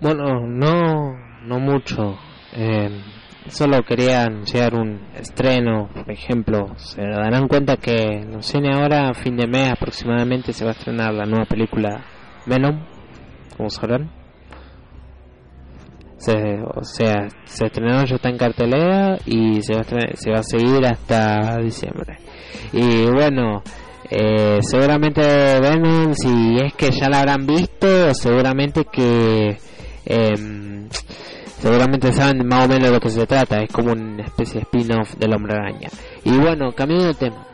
Bueno, 0.00 0.46
no, 0.46 1.16
no 1.42 1.58
mucho. 1.58 2.18
Eh, 2.54 3.02
solo 3.48 3.82
quería 3.82 4.24
anunciar 4.24 4.74
un 4.74 5.08
estreno, 5.14 5.88
por 5.92 6.10
ejemplo. 6.10 6.74
Se 6.76 7.02
darán 7.02 7.48
cuenta 7.48 7.78
que 7.78 7.94
en 7.94 8.34
el 8.34 8.42
cine 8.42 8.74
ahora, 8.74 9.08
a 9.08 9.14
fin 9.14 9.36
de 9.36 9.46
mes 9.46 9.72
aproximadamente, 9.72 10.52
se 10.52 10.64
va 10.64 10.72
a 10.72 10.74
estrenar 10.74 11.14
la 11.14 11.24
nueva 11.24 11.46
película 11.46 12.04
Venom, 12.46 12.84
como 13.56 13.70
sabrán 13.70 14.25
se, 16.18 16.32
o 16.74 16.82
sea, 16.82 17.28
se 17.44 17.66
estrenó, 17.66 18.04
ya 18.04 18.16
está 18.16 18.28
en 18.28 18.38
cartelera 18.38 19.18
y 19.26 19.60
se 19.62 19.74
va, 19.74 19.80
a 19.80 20.16
se 20.16 20.30
va 20.30 20.38
a 20.38 20.42
seguir 20.42 20.84
hasta 20.86 21.58
diciembre. 21.58 22.16
Y 22.72 23.06
bueno, 23.06 23.62
eh, 24.10 24.58
seguramente 24.62 25.20
ven 25.60 26.14
si 26.14 26.58
es 26.58 26.74
que 26.74 26.90
ya 26.90 27.08
la 27.08 27.20
habrán 27.20 27.46
visto, 27.46 28.14
seguramente 28.14 28.84
que 28.84 29.56
eh, 30.06 30.88
seguramente 31.58 32.12
saben 32.12 32.46
más 32.46 32.66
o 32.66 32.68
menos 32.68 32.88
de 32.88 32.94
lo 32.94 33.00
que 33.00 33.10
se 33.10 33.26
trata, 33.26 33.62
es 33.62 33.72
como 33.72 33.92
una 33.92 34.24
especie 34.24 34.60
de 34.60 34.60
spin-off 34.60 35.14
del 35.16 35.34
hombre 35.34 35.54
araña. 35.54 35.88
Y 36.24 36.36
bueno, 36.38 36.72
cambiando 36.72 37.06
de 37.06 37.14
tema, 37.14 37.46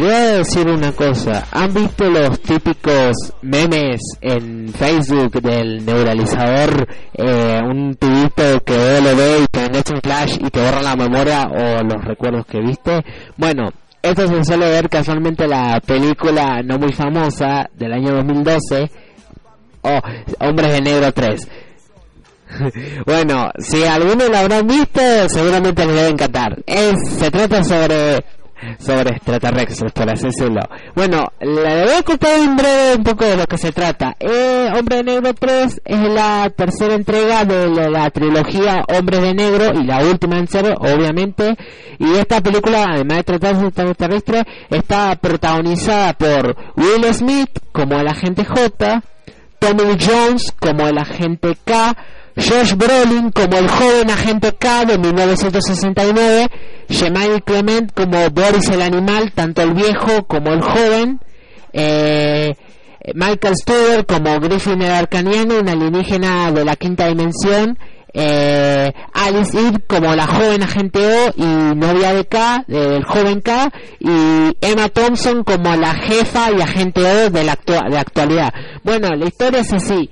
quería 0.00 0.38
decir 0.38 0.68
una 0.68 0.92
cosa. 0.92 1.46
¿Han 1.50 1.74
visto 1.74 2.08
los 2.08 2.40
típicos 2.40 3.16
memes 3.42 4.00
en 4.20 4.72
Facebook 4.72 5.40
del 5.40 5.84
neuralizador? 5.84 6.86
Eh, 7.14 7.58
un 7.64 7.96
tubito 7.96 8.62
que 8.64 9.00
lo 9.02 9.16
ve 9.16 9.40
y 9.42 9.46
te 9.46 9.64
engancha 9.64 9.94
un 9.94 10.00
flash 10.00 10.36
y 10.38 10.50
te 10.50 10.60
borra 10.60 10.82
la 10.82 10.94
memoria 10.94 11.48
o 11.50 11.82
los 11.82 12.04
recuerdos 12.04 12.46
que 12.46 12.60
viste. 12.60 13.04
Bueno, 13.36 13.70
esto 14.00 14.28
se 14.28 14.44
suele 14.44 14.70
ver 14.70 14.88
casualmente 14.88 15.48
la 15.48 15.80
película 15.84 16.62
no 16.62 16.78
muy 16.78 16.92
famosa 16.92 17.68
del 17.74 17.92
año 17.92 18.12
2012, 18.14 18.90
oh, 19.82 20.00
Hombres 20.38 20.72
de 20.74 20.80
Negro 20.80 21.12
3. 21.12 21.48
bueno, 23.04 23.50
si 23.58 23.82
alguno 23.82 24.28
lo 24.28 24.36
habrán 24.36 24.64
visto, 24.64 25.00
seguramente 25.28 25.84
les 25.84 25.94
debe 25.94 26.08
encantar. 26.08 26.56
Es, 26.66 26.94
se 27.18 27.30
trata 27.32 27.64
sobre 27.64 28.24
sobre 28.78 29.10
extraterrestres, 29.10 29.92
por 29.92 30.10
así 30.10 30.26
decirlo. 30.26 30.60
Bueno, 30.94 31.26
le 31.40 31.84
voy 31.84 31.94
a 31.98 32.02
contar 32.02 32.38
en 32.38 32.56
breve 32.56 32.94
un 32.96 33.04
poco 33.04 33.24
de 33.24 33.36
lo 33.36 33.46
que 33.46 33.58
se 33.58 33.72
trata. 33.72 34.16
Eh, 34.18 34.68
Hombre 34.76 34.96
de 34.96 35.04
Negro 35.04 35.34
3 35.34 35.80
es 35.84 36.00
la 36.00 36.50
tercera 36.54 36.94
entrega 36.94 37.44
de 37.44 37.68
la, 37.90 38.10
trilogía 38.10 38.84
Hombre 38.88 39.20
de 39.20 39.34
Negro 39.34 39.72
y 39.74 39.84
la 39.84 40.04
última 40.04 40.38
en 40.38 40.48
ser, 40.48 40.74
obviamente. 40.78 41.56
Y 41.98 42.14
esta 42.14 42.40
película, 42.40 42.84
además 42.94 43.18
de 43.18 43.24
tratarse 43.24 43.60
de 43.60 43.68
extraterrestres, 43.68 44.44
está 44.70 45.16
protagonizada 45.16 46.12
por 46.14 46.56
Will 46.76 47.04
Smith 47.12 47.50
como 47.72 47.98
el 47.98 48.08
agente 48.08 48.44
J, 48.44 49.02
Tommy 49.58 49.96
Jones 50.00 50.52
como 50.60 50.86
el 50.86 50.98
agente 50.98 51.56
K, 51.64 51.96
Josh 52.38 52.74
Brolin 52.74 53.30
como 53.32 53.58
el 53.58 53.68
joven 53.68 54.10
agente 54.10 54.54
K 54.54 54.84
de 54.84 54.98
1969, 54.98 56.48
Shemai 56.88 57.40
Clement 57.42 57.92
como 57.92 58.30
Boris 58.30 58.68
el 58.68 58.82
animal, 58.82 59.32
tanto 59.32 59.62
el 59.62 59.74
viejo 59.74 60.24
como 60.26 60.52
el 60.52 60.62
joven, 60.62 61.20
eh, 61.72 62.54
Michael 63.14 63.54
Stewart 63.56 64.06
como 64.06 64.38
Griffin 64.40 64.82
el 64.82 64.92
arcaniano, 64.92 65.58
un 65.58 65.68
alienígena 65.68 66.52
de 66.52 66.64
la 66.64 66.76
quinta 66.76 67.08
dimensión, 67.08 67.76
eh, 68.14 68.92
Alice 69.12 69.58
Eve 69.58 69.80
como 69.86 70.14
la 70.14 70.26
joven 70.26 70.62
agente 70.62 71.00
O 71.00 71.32
y 71.36 71.74
novia 71.76 72.12
de 72.14 72.24
K, 72.24 72.64
del 72.66 73.04
joven 73.04 73.40
K, 73.40 73.70
y 73.98 74.56
Emma 74.60 74.88
Thompson 74.88 75.44
como 75.44 75.74
la 75.76 75.94
jefa 75.94 76.50
y 76.56 76.60
agente 76.60 77.00
O 77.00 77.30
de 77.30 77.30
de 77.30 77.44
la 77.44 78.00
actualidad. 78.00 78.52
Bueno, 78.84 79.08
la 79.08 79.26
historia 79.26 79.60
es 79.60 79.72
así. 79.72 80.08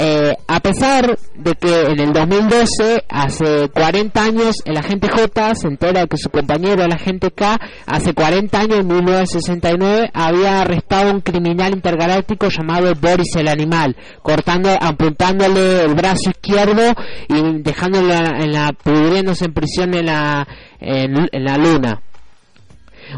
Eh, 0.00 0.32
a 0.46 0.60
pesar 0.60 1.18
de 1.34 1.54
que 1.54 1.82
en 1.82 1.98
el 1.98 2.12
2012, 2.12 3.02
hace 3.08 3.68
40 3.68 4.22
años, 4.22 4.54
el 4.64 4.76
agente 4.76 5.08
J 5.08 5.56
se 5.56 5.66
entera 5.66 6.02
de 6.02 6.06
que 6.06 6.16
su 6.16 6.30
compañero, 6.30 6.84
el 6.84 6.92
agente 6.92 7.32
K, 7.32 7.58
hace 7.84 8.14
40 8.14 8.60
años, 8.60 8.78
en 8.78 8.86
1969, 8.86 10.10
había 10.14 10.60
arrestado 10.60 11.10
un 11.10 11.20
criminal 11.20 11.72
intergaláctico 11.72 12.48
llamado 12.48 12.94
Boris 12.94 13.34
el 13.34 13.48
Animal, 13.48 13.96
cortando, 14.22 14.70
apuntándole 14.80 15.82
el 15.82 15.94
brazo 15.94 16.30
izquierdo 16.30 16.94
y 17.28 17.62
dejándolo 17.62 18.14
en 18.14 18.52
la, 18.52 18.72
pudriéndose 18.72 19.46
en 19.46 19.52
prisión 19.52 19.94
en 19.94 20.06
la, 20.06 20.46
en 20.78 21.28
la 21.32 21.58
luna. 21.58 22.02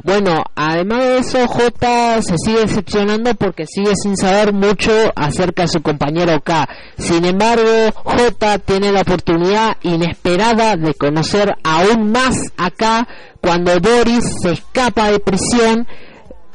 Bueno, 0.04 0.44
además 0.54 1.00
de 1.00 1.18
eso, 1.18 1.48
J 1.48 2.22
se 2.22 2.34
sigue 2.44 2.60
decepcionando 2.60 3.34
porque 3.34 3.66
sigue 3.66 3.92
sin 4.02 4.16
saber 4.16 4.52
mucho 4.52 4.92
acerca 5.16 5.62
de 5.62 5.68
su 5.68 5.82
compañero 5.82 6.40
K. 6.40 6.68
Sin 6.98 7.24
embargo, 7.24 7.90
J 8.04 8.58
tiene 8.60 8.92
la 8.92 9.02
oportunidad 9.02 9.76
inesperada 9.82 10.76
de 10.76 10.94
conocer 10.94 11.54
aún 11.64 12.12
más 12.12 12.36
a 12.56 12.70
K 12.70 13.08
cuando 13.40 13.78
Boris 13.80 14.24
se 14.42 14.52
escapa 14.52 15.10
de 15.10 15.20
prisión 15.20 15.86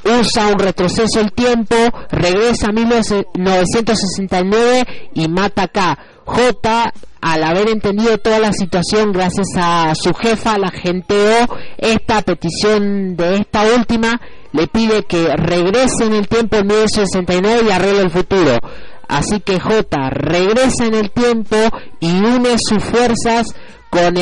usa 0.06 0.48
un 0.48 0.60
retroceso 0.60 1.20
el 1.20 1.32
tiempo, 1.32 1.76
regresa 2.12 2.68
a 2.68 2.72
1969 2.72 5.10
y 5.16 5.28
mata 5.28 5.64
a 5.64 5.68
K. 5.68 5.98
J 6.26 6.92
al 7.22 7.44
haber 7.44 7.70
entendido 7.70 8.20
toda 8.20 8.38
la 8.38 8.54
situación 8.54 9.12
gracias 9.12 9.48
a 9.56 9.94
su 9.96 10.14
jefa, 10.14 10.60
la 10.60 10.70
gente 10.70 11.16
O, 11.16 11.58
esta 11.78 12.22
petición 12.22 13.16
de 13.16 13.38
esta 13.38 13.64
última 13.76 14.22
le 14.52 14.68
pide 14.68 15.04
que 15.04 15.36
regrese 15.36 16.06
en 16.06 16.14
el 16.14 16.28
tiempo 16.28 16.58
en 16.58 16.68
1969 16.68 17.64
y 17.68 17.72
arregle 17.72 18.02
el 18.02 18.12
futuro. 18.12 18.60
Así 19.08 19.40
que 19.40 19.60
J 19.60 20.10
regresa 20.12 20.86
en 20.86 20.94
el 20.94 21.10
tiempo 21.12 21.56
y 22.00 22.12
une 22.12 22.58
sus 22.60 22.84
fuerzas 22.84 23.48
con 23.90 24.14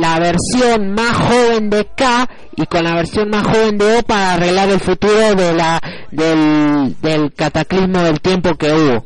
la 0.00 0.18
versión 0.18 0.92
más 0.92 1.16
joven 1.16 1.70
de 1.70 1.86
K 1.96 2.28
y 2.56 2.66
con 2.66 2.84
la 2.84 2.94
versión 2.94 3.30
más 3.30 3.46
joven 3.46 3.78
de 3.78 3.98
O 3.98 4.02
para 4.02 4.34
arreglar 4.34 4.68
el 4.68 4.80
futuro 4.80 5.34
de 5.34 5.54
la, 5.54 5.80
del 6.10 7.32
cataclismo 7.34 8.02
del 8.02 8.20
tiempo 8.20 8.54
que 8.54 8.72
hubo. 8.72 9.04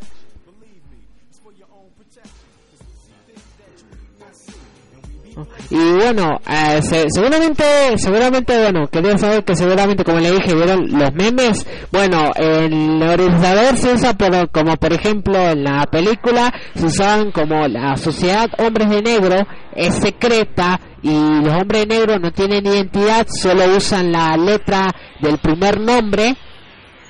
Y 5.70 5.77
bueno, 5.77 6.40
eh, 6.49 6.81
seguramente, 7.12 7.64
seguramente, 7.97 8.57
bueno, 8.62 8.87
quería 8.88 9.18
saber 9.18 9.44
que 9.44 9.57
seguramente, 9.57 10.05
como 10.05 10.20
le 10.20 10.33
dije, 10.33 10.55
vieron 10.55 10.87
los 10.90 11.12
memes. 11.14 11.66
Bueno, 11.90 12.33
el 12.37 13.03
organizador 13.03 13.77
se 13.77 13.92
usa 13.94 14.14
por, 14.14 14.51
como 14.51 14.77
por 14.77 14.92
ejemplo 14.92 15.37
en 15.51 15.64
la 15.64 15.87
película, 15.87 16.53
se 16.75 16.87
usaban 16.87 17.33
como 17.33 17.66
la 17.66 17.97
sociedad 17.97 18.49
hombres 18.59 18.88
de 18.90 19.03
negro 19.03 19.37
es 19.75 19.94
secreta 19.94 20.81
y 21.03 21.11
los 21.11 21.55
hombres 21.61 21.87
de 21.87 21.99
negro 21.99 22.18
no 22.18 22.31
tienen 22.33 22.64
identidad, 22.66 23.27
solo 23.29 23.77
usan 23.77 24.12
la 24.12 24.37
letra 24.37 24.87
del 25.20 25.38
primer 25.38 25.81
nombre 25.81 26.37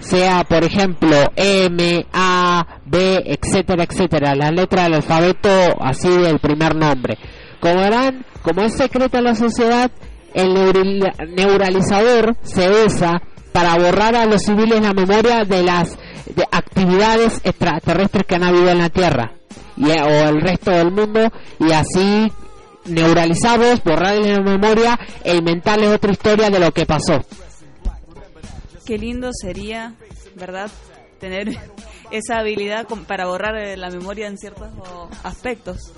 sea 0.01 0.45
por 0.45 0.65
ejemplo 0.65 1.17
M, 1.35 2.07
A, 2.13 2.67
B, 2.85 3.23
etcétera, 3.25 3.85
etcétera, 3.85 4.35
la 4.35 4.51
letra 4.51 4.85
del 4.85 4.95
alfabeto 4.95 5.49
así 5.81 6.09
del 6.09 6.39
primer 6.39 6.75
nombre. 6.77 7.17
Como 7.65 7.81
verán, 7.81 8.27
como 8.43 8.61
es 8.61 8.75
secreta 8.75 9.23
la 9.23 9.35
sociedad, 9.35 9.91
el 10.35 10.53
neuralizador 11.35 12.37
se 12.43 12.85
usa 12.85 13.23
para 13.53 13.79
borrar 13.79 14.15
a 14.17 14.27
los 14.27 14.43
civiles 14.43 14.83
la 14.83 14.93
memoria 14.93 15.47
de 15.47 15.63
las 15.63 15.97
actividades 16.51 17.41
extraterrestres 17.43 18.27
que 18.27 18.35
han 18.35 18.45
habido 18.45 18.69
en 18.69 18.77
la 18.77 18.91
Tierra 18.91 19.33
y, 19.79 19.87
o 19.89 20.29
el 20.29 20.43
resto 20.43 20.73
del 20.73 20.91
mundo 20.91 21.33
y 21.59 21.73
así 21.73 22.31
neuralizados, 22.85 23.83
borrarles 23.83 24.37
la 24.37 24.43
memoria 24.43 24.99
e 25.25 25.35
inventarles 25.35 25.89
otra 25.89 26.13
historia 26.13 26.51
de 26.51 26.59
lo 26.59 26.71
que 26.71 26.85
pasó. 26.85 27.25
Qué 28.85 28.99
lindo 28.99 29.31
sería, 29.33 29.95
¿verdad? 30.35 30.71
Tener 31.19 31.49
esa 32.11 32.41
habilidad 32.41 32.87
para 33.09 33.25
borrar 33.27 33.57
eh, 33.57 33.79
la 33.79 33.89
memoria 33.89 34.27
en 34.27 34.37
ciertos 34.37 34.69
aspectos. 35.23 35.95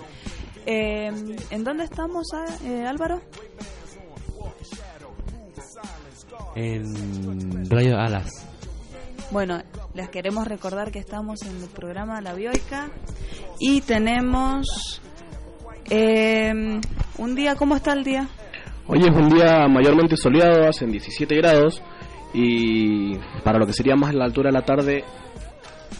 Eh, 0.66 1.12
¿En 1.50 1.64
dónde 1.64 1.84
estamos, 1.84 2.26
ah, 2.34 2.44
eh, 2.64 2.84
Álvaro? 2.84 3.20
En 6.56 7.70
Radio 7.70 7.96
Alas. 7.98 8.28
Bueno, 9.30 9.62
les 9.94 10.08
queremos 10.08 10.46
recordar 10.48 10.90
que 10.90 10.98
estamos 10.98 11.42
en 11.42 11.62
el 11.62 11.68
programa 11.68 12.20
La 12.20 12.34
Bioica 12.34 12.90
y 13.60 13.80
tenemos 13.80 15.00
eh, 15.88 16.52
un 17.18 17.34
día, 17.34 17.54
¿cómo 17.54 17.76
está 17.76 17.92
el 17.92 18.02
día? 18.02 18.28
Hoy 18.88 19.00
es 19.00 19.10
un 19.10 19.28
día 19.28 19.68
mayormente 19.68 20.16
soleado, 20.16 20.68
hacen 20.68 20.90
17 20.90 21.34
grados 21.36 21.82
y 22.34 23.16
para 23.44 23.58
lo 23.58 23.66
que 23.66 23.72
sería 23.72 23.94
más 23.94 24.14
la 24.14 24.24
altura 24.24 24.50
de 24.50 24.54
la 24.54 24.64
tarde 24.64 25.04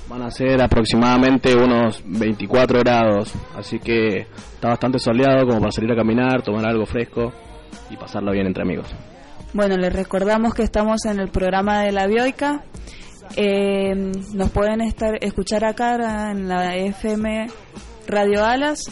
Van 0.08 0.22
a 0.22 0.30
ser 0.30 0.62
aproximadamente 0.62 1.54
unos 1.54 2.02
24 2.06 2.80
grados, 2.80 3.34
así 3.56 3.78
que 3.80 4.26
está 4.54 4.68
bastante 4.68 4.98
soleado 4.98 5.46
como 5.46 5.58
para 5.58 5.72
salir 5.72 5.92
a 5.92 5.96
caminar, 5.96 6.42
tomar 6.42 6.64
algo 6.64 6.86
fresco 6.86 7.32
y 7.90 7.96
pasarlo 7.96 8.32
bien 8.32 8.46
entre 8.46 8.62
amigos. 8.62 8.94
Bueno, 9.52 9.76
les 9.76 9.92
recordamos 9.92 10.54
que 10.54 10.62
estamos 10.62 11.04
en 11.06 11.18
el 11.18 11.28
programa 11.28 11.82
de 11.82 11.92
la 11.92 12.06
Bioica. 12.06 12.62
Eh, 13.36 13.94
nos 14.34 14.50
pueden 14.50 14.80
estar 14.80 15.16
escuchar 15.20 15.64
acá 15.64 16.30
en 16.30 16.46
la 16.46 16.76
FM 16.76 17.48
Radio 18.06 18.44
Alas 18.44 18.84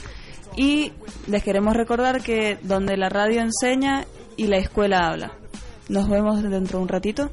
y 0.56 0.92
les 1.28 1.42
queremos 1.42 1.74
recordar 1.74 2.22
que 2.22 2.58
donde 2.62 2.96
la 2.96 3.08
radio 3.08 3.40
enseña 3.40 4.04
y 4.36 4.46
la 4.46 4.56
escuela 4.56 5.08
habla. 5.08 5.32
Nos 5.88 6.08
vemos 6.08 6.42
dentro 6.42 6.78
de 6.78 6.82
un 6.82 6.88
ratito. 6.88 7.30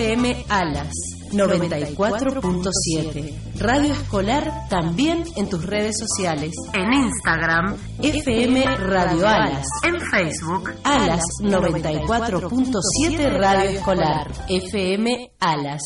FM 0.00 0.46
Alas 0.48 0.88
94.7. 1.30 3.60
Radio 3.60 3.92
Escolar 3.92 4.66
también 4.70 5.24
en 5.36 5.50
tus 5.50 5.66
redes 5.66 5.98
sociales. 5.98 6.54
En 6.72 6.90
Instagram, 6.90 7.76
FM 7.98 8.64
Radio 8.78 9.28
Alas. 9.28 9.66
En 9.84 10.00
Facebook, 10.00 10.70
Alas 10.84 11.20
94.7 11.42 13.38
Radio 13.38 13.68
Escolar. 13.68 14.32
FM 14.48 15.32
Alas. 15.38 15.82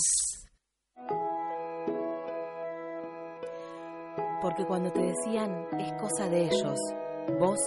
Porque 4.40 4.64
cuando 4.64 4.92
te 4.92 5.02
decían 5.02 5.50
es 5.80 5.92
cosa 6.00 6.28
de 6.28 6.44
ellos, 6.44 6.78
vos 7.40 7.58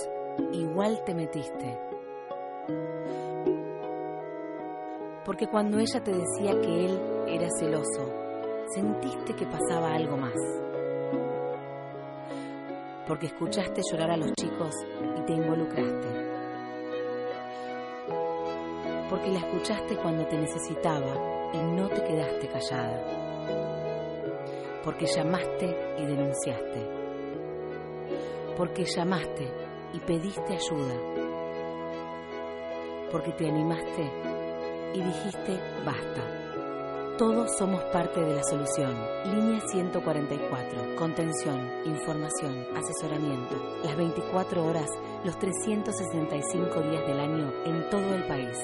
igual 0.54 1.02
te 1.06 1.14
metiste. 1.14 1.78
Porque 5.28 5.46
cuando 5.48 5.78
ella 5.78 6.02
te 6.02 6.14
decía 6.14 6.58
que 6.62 6.86
él 6.86 6.98
era 7.28 7.50
celoso, 7.60 8.10
sentiste 8.74 9.36
que 9.36 9.46
pasaba 9.46 9.94
algo 9.94 10.16
más. 10.16 10.38
Porque 13.06 13.26
escuchaste 13.26 13.82
llorar 13.92 14.12
a 14.12 14.16
los 14.16 14.32
chicos 14.40 14.74
y 15.20 15.26
te 15.26 15.34
involucraste. 15.34 16.08
Porque 19.10 19.32
la 19.32 19.40
escuchaste 19.40 19.98
cuando 19.98 20.26
te 20.28 20.38
necesitaba 20.38 21.52
y 21.54 21.58
no 21.76 21.90
te 21.90 22.06
quedaste 22.06 22.48
callada. 22.48 23.04
Porque 24.82 25.08
llamaste 25.08 25.78
y 25.98 26.06
denunciaste. 26.06 26.90
Porque 28.56 28.86
llamaste 28.86 29.52
y 29.94 30.00
pediste 30.00 30.54
ayuda. 30.54 30.96
Porque 33.12 33.34
te 33.34 33.50
animaste 33.50 34.27
y 34.94 35.02
dijiste 35.02 35.60
basta. 35.86 36.24
Todos 37.18 37.58
somos 37.58 37.84
parte 37.86 38.22
de 38.22 38.36
la 38.36 38.44
solución. 38.44 38.94
Línea 39.26 39.60
144. 39.68 40.96
Contención, 40.96 41.68
información, 41.86 42.68
asesoramiento. 42.76 43.56
Las 43.84 43.98
24 43.98 44.64
horas, 44.64 44.92
los 45.24 45.40
365 45.40 46.80
días 46.82 47.08
del 47.08 47.20
año 47.20 47.52
en 47.66 47.90
todo 47.90 48.14
el 48.14 48.28
país. 48.28 48.56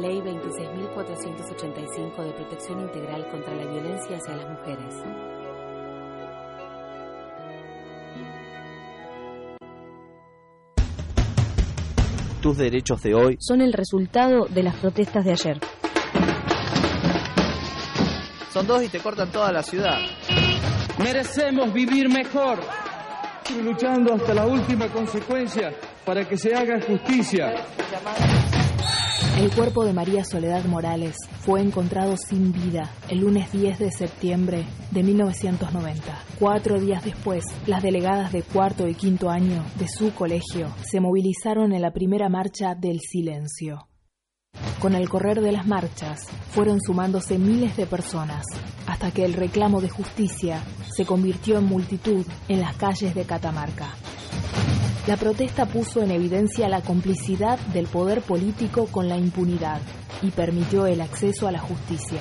Ley 0.00 0.20
26.485 0.22 2.24
de 2.24 2.32
protección 2.32 2.80
integral 2.80 3.28
contra 3.30 3.54
la 3.54 3.64
violencia 3.64 4.16
hacia 4.16 4.34
las 4.36 4.50
mujeres. 4.50 4.96
Tus 12.44 12.58
derechos 12.58 13.00
de 13.00 13.14
hoy 13.14 13.38
son 13.40 13.62
el 13.62 13.72
resultado 13.72 14.44
de 14.50 14.62
las 14.62 14.76
protestas 14.76 15.24
de 15.24 15.32
ayer. 15.32 15.58
Son 18.52 18.66
dos 18.66 18.82
y 18.82 18.88
te 18.90 19.00
cortan 19.00 19.32
toda 19.32 19.50
la 19.50 19.62
ciudad. 19.62 19.96
Merecemos 20.98 21.72
vivir 21.72 22.10
mejor. 22.10 22.58
Estoy 23.42 23.62
luchando 23.62 24.12
hasta 24.12 24.34
la 24.34 24.46
última 24.46 24.88
consecuencia 24.88 25.72
para 26.04 26.28
que 26.28 26.36
se 26.36 26.54
haga 26.54 26.82
justicia. 26.82 27.54
El 29.36 29.50
cuerpo 29.50 29.84
de 29.84 29.92
María 29.92 30.24
Soledad 30.24 30.64
Morales 30.66 31.16
fue 31.40 31.60
encontrado 31.60 32.16
sin 32.16 32.52
vida 32.52 32.88
el 33.08 33.18
lunes 33.18 33.50
10 33.50 33.80
de 33.80 33.90
septiembre 33.90 34.64
de 34.92 35.02
1990. 35.02 36.02
Cuatro 36.38 36.80
días 36.80 37.04
después, 37.04 37.44
las 37.66 37.82
delegadas 37.82 38.30
de 38.30 38.42
cuarto 38.42 38.86
y 38.86 38.94
quinto 38.94 39.30
año 39.30 39.64
de 39.76 39.88
su 39.88 40.14
colegio 40.14 40.72
se 40.84 41.00
movilizaron 41.00 41.72
en 41.72 41.82
la 41.82 41.92
primera 41.92 42.28
marcha 42.28 42.76
del 42.76 43.00
silencio. 43.00 43.88
Con 44.78 44.94
el 44.94 45.08
correr 45.08 45.40
de 45.40 45.50
las 45.50 45.66
marchas, 45.66 46.28
fueron 46.50 46.80
sumándose 46.80 47.36
miles 47.36 47.76
de 47.76 47.86
personas, 47.86 48.44
hasta 48.86 49.10
que 49.10 49.24
el 49.24 49.32
reclamo 49.32 49.80
de 49.80 49.88
justicia 49.88 50.62
se 50.94 51.04
convirtió 51.04 51.58
en 51.58 51.64
multitud 51.64 52.24
en 52.48 52.60
las 52.60 52.76
calles 52.76 53.16
de 53.16 53.24
Catamarca. 53.24 53.88
La 55.06 55.18
protesta 55.18 55.66
puso 55.66 56.02
en 56.02 56.10
evidencia 56.10 56.66
la 56.66 56.80
complicidad 56.80 57.58
del 57.74 57.86
poder 57.86 58.22
político 58.22 58.86
con 58.86 59.06
la 59.06 59.18
impunidad 59.18 59.80
y 60.22 60.30
permitió 60.30 60.86
el 60.86 61.02
acceso 61.02 61.46
a 61.46 61.52
la 61.52 61.58
justicia. 61.58 62.20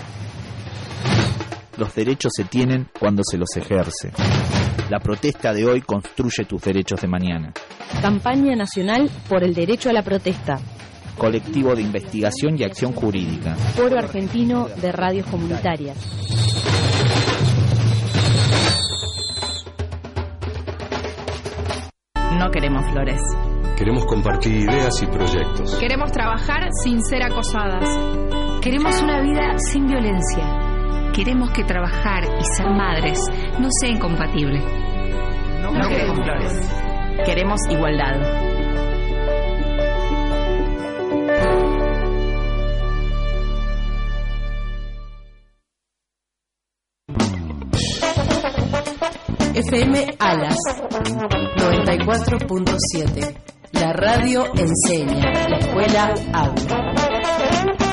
Los 1.78 1.96
derechos 1.96 2.34
se 2.36 2.44
tienen 2.44 2.90
cuando 3.00 3.24
se 3.24 3.38
los 3.38 3.56
ejerce. 3.56 4.12
La 4.90 5.00
protesta 5.00 5.54
de 5.54 5.66
hoy 5.66 5.82
construye 5.82 6.44
tus 6.44 6.62
derechos 6.62 7.00
de 7.00 7.08
mañana. 7.08 7.54
Campaña 8.02 8.54
Nacional 8.54 9.10
por 9.30 9.46
el 9.46 9.54
Derecho 9.54 9.90
a 9.90 9.94
la 9.94 10.04
Protesta. 10.04 10.60
Colectivo 11.18 11.74
de 11.76 11.84
Investigación 11.84 12.58
y 12.60 12.64
Acción 12.64 12.92
Jurídica. 12.92 13.56
Foro 13.56 13.98
Argentino 13.98 14.68
de 14.82 14.92
Radios 14.92 15.28
Comunitarias. 15.28 16.83
No 22.38 22.50
queremos 22.52 22.86
flores. 22.92 23.20
Queremos 23.78 24.06
compartir 24.06 24.56
ideas 24.62 25.02
y 25.02 25.06
proyectos. 25.08 25.76
Queremos 25.76 26.12
trabajar 26.12 26.70
sin 26.84 27.04
ser 27.04 27.24
acosadas. 27.24 27.88
Queremos 28.62 29.02
una 29.02 29.22
vida 29.22 29.58
sin 29.58 29.88
violencia. 29.88 31.12
Queremos 31.14 31.52
que 31.52 31.64
trabajar 31.64 32.24
y 32.24 32.44
ser 32.56 32.70
madres 32.70 33.20
no 33.60 33.68
sea 33.80 33.90
incompatible. 33.90 34.62
No, 35.62 35.72
no 35.72 35.88
queremos 35.88 36.20
flores. 36.20 36.72
Queremos 37.26 37.60
igualdad. 37.70 38.53
FM 49.56 50.16
Alas 50.18 50.56
94.7. 51.56 53.36
La 53.74 53.94
radio 53.94 54.46
enseña, 54.56 55.32
la 55.48 55.58
escuela 55.58 56.14
habla. 56.34 57.93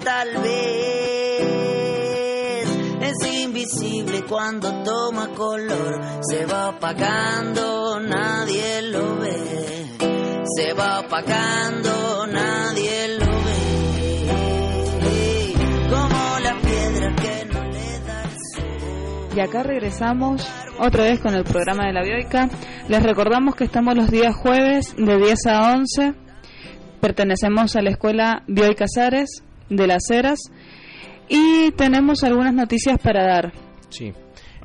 Tal 0.00 0.42
vez, 0.42 1.78
es 3.00 3.26
invisible 3.44 4.24
cuando 4.28 4.82
toma 4.82 5.28
color, 5.28 6.00
se 6.22 6.44
va 6.44 6.68
apagando, 6.70 8.00
nadie 8.00 8.82
lo 8.82 9.16
ve, 9.16 9.86
se 10.56 10.72
va 10.74 10.98
apagando, 10.98 12.26
nadie 12.26 13.16
lo 13.18 13.26
ve, 13.26 14.26
como 15.88 16.38
la 16.40 16.60
piedra 16.60 17.14
que 17.14 17.44
no 17.46 17.62
le 17.62 18.00
da 18.00 18.22
el 18.24 18.30
sol. 18.30 19.36
Y 19.36 19.40
acá 19.40 19.62
regresamos 19.62 20.46
otra 20.78 21.04
vez 21.04 21.20
con 21.20 21.34
el 21.34 21.44
programa 21.44 21.86
de 21.86 21.92
la 21.92 22.02
bioica. 22.02 22.48
Les 22.88 23.02
recordamos 23.02 23.54
que 23.54 23.64
estamos 23.64 23.94
los 23.96 24.10
días 24.10 24.34
jueves 24.34 24.96
de 24.96 25.16
10 25.16 25.46
a 25.46 25.72
11. 25.74 26.14
Pertenecemos 27.00 27.76
a 27.76 27.82
la 27.82 27.90
escuela 27.90 28.42
Bioy 28.48 28.74
Casares 28.74 29.42
de 29.68 29.86
Las 29.86 30.10
Heras 30.10 30.38
y 31.28 31.70
tenemos 31.72 32.22
algunas 32.22 32.54
noticias 32.54 32.98
para 33.02 33.26
dar. 33.26 33.52
Sí. 33.88 34.12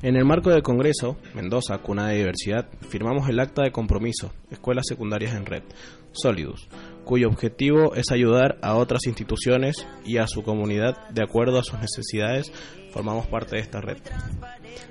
En 0.04 0.16
el 0.16 0.26
marco 0.26 0.50
del 0.50 0.64
Congreso, 0.64 1.18
Mendoza, 1.36 1.78
Cuna 1.78 2.08
de 2.08 2.18
Diversidad, 2.18 2.68
firmamos 2.90 3.30
el 3.30 3.40
acta 3.40 3.62
de 3.62 3.72
compromiso, 3.72 4.34
Escuelas 4.50 4.86
Secundarias 4.88 5.36
en 5.36 5.46
Red, 5.46 5.64
Solidus, 6.12 6.68
cuyo 7.04 7.28
objetivo 7.28 7.96
es 7.96 8.12
ayudar 8.12 8.58
a 8.62 8.76
otras 8.76 9.06
instituciones 9.06 9.88
y 10.06 10.18
a 10.18 10.28
su 10.28 10.44
comunidad 10.44 11.10
de 11.10 11.24
acuerdo 11.24 11.60
a 11.60 11.64
sus 11.64 11.80
necesidades. 11.80 12.52
Formamos 12.92 13.28
parte 13.28 13.56
de 13.56 13.62
esta 13.62 13.82
red. 13.82 13.98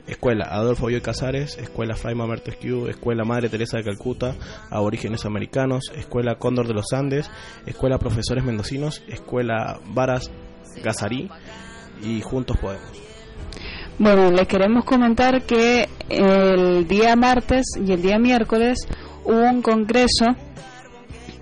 Escuela 0.06 0.46
Adolfo 0.50 0.86
Bioy 0.86 1.00
Casares, 1.00 1.58
Escuela 1.58 1.94
Fray 1.94 2.14
Montesquieu, 2.14 2.88
Escuela 2.88 3.24
Madre 3.24 3.48
Teresa 3.48 3.76
de 3.76 3.84
Calcuta, 3.84 4.34
Aborígenes 4.70 5.24
Americanos, 5.24 5.92
Escuela 5.94 6.36
Cóndor 6.36 6.66
de 6.66 6.74
los 6.74 6.92
Andes, 6.92 7.30
Escuela 7.66 7.98
Profesores 7.98 8.44
Mendocinos, 8.44 9.02
Escuela 9.08 9.80
Varas 9.86 10.30
Gazarí 10.82 11.30
y 12.02 12.20
Juntos 12.22 12.56
Podemos. 12.58 12.90
Bueno, 13.98 14.30
les 14.30 14.48
queremos 14.48 14.84
comentar 14.84 15.42
que 15.42 15.86
el 16.08 16.88
día 16.88 17.16
martes 17.16 17.66
y 17.76 17.92
el 17.92 18.00
día 18.00 18.18
miércoles 18.18 18.78
hubo 19.24 19.42
un 19.42 19.60
congreso 19.60 20.24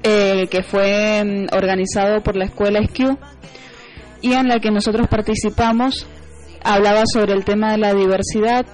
eh, 0.02 0.46
que 0.50 0.62
fue 0.62 1.22
mm, 1.24 1.54
organizado 1.54 2.22
por 2.22 2.36
la 2.36 2.44
escuela 2.44 2.80
SQ 2.82 3.18
y 4.20 4.32
en 4.32 4.48
la 4.48 4.60
que 4.60 4.70
nosotros 4.70 5.08
participamos. 5.08 6.06
Hablaba 6.62 7.04
sobre 7.12 7.34
el 7.34 7.44
tema 7.44 7.72
de 7.72 7.78
la 7.78 7.94
diversidad 7.94 8.66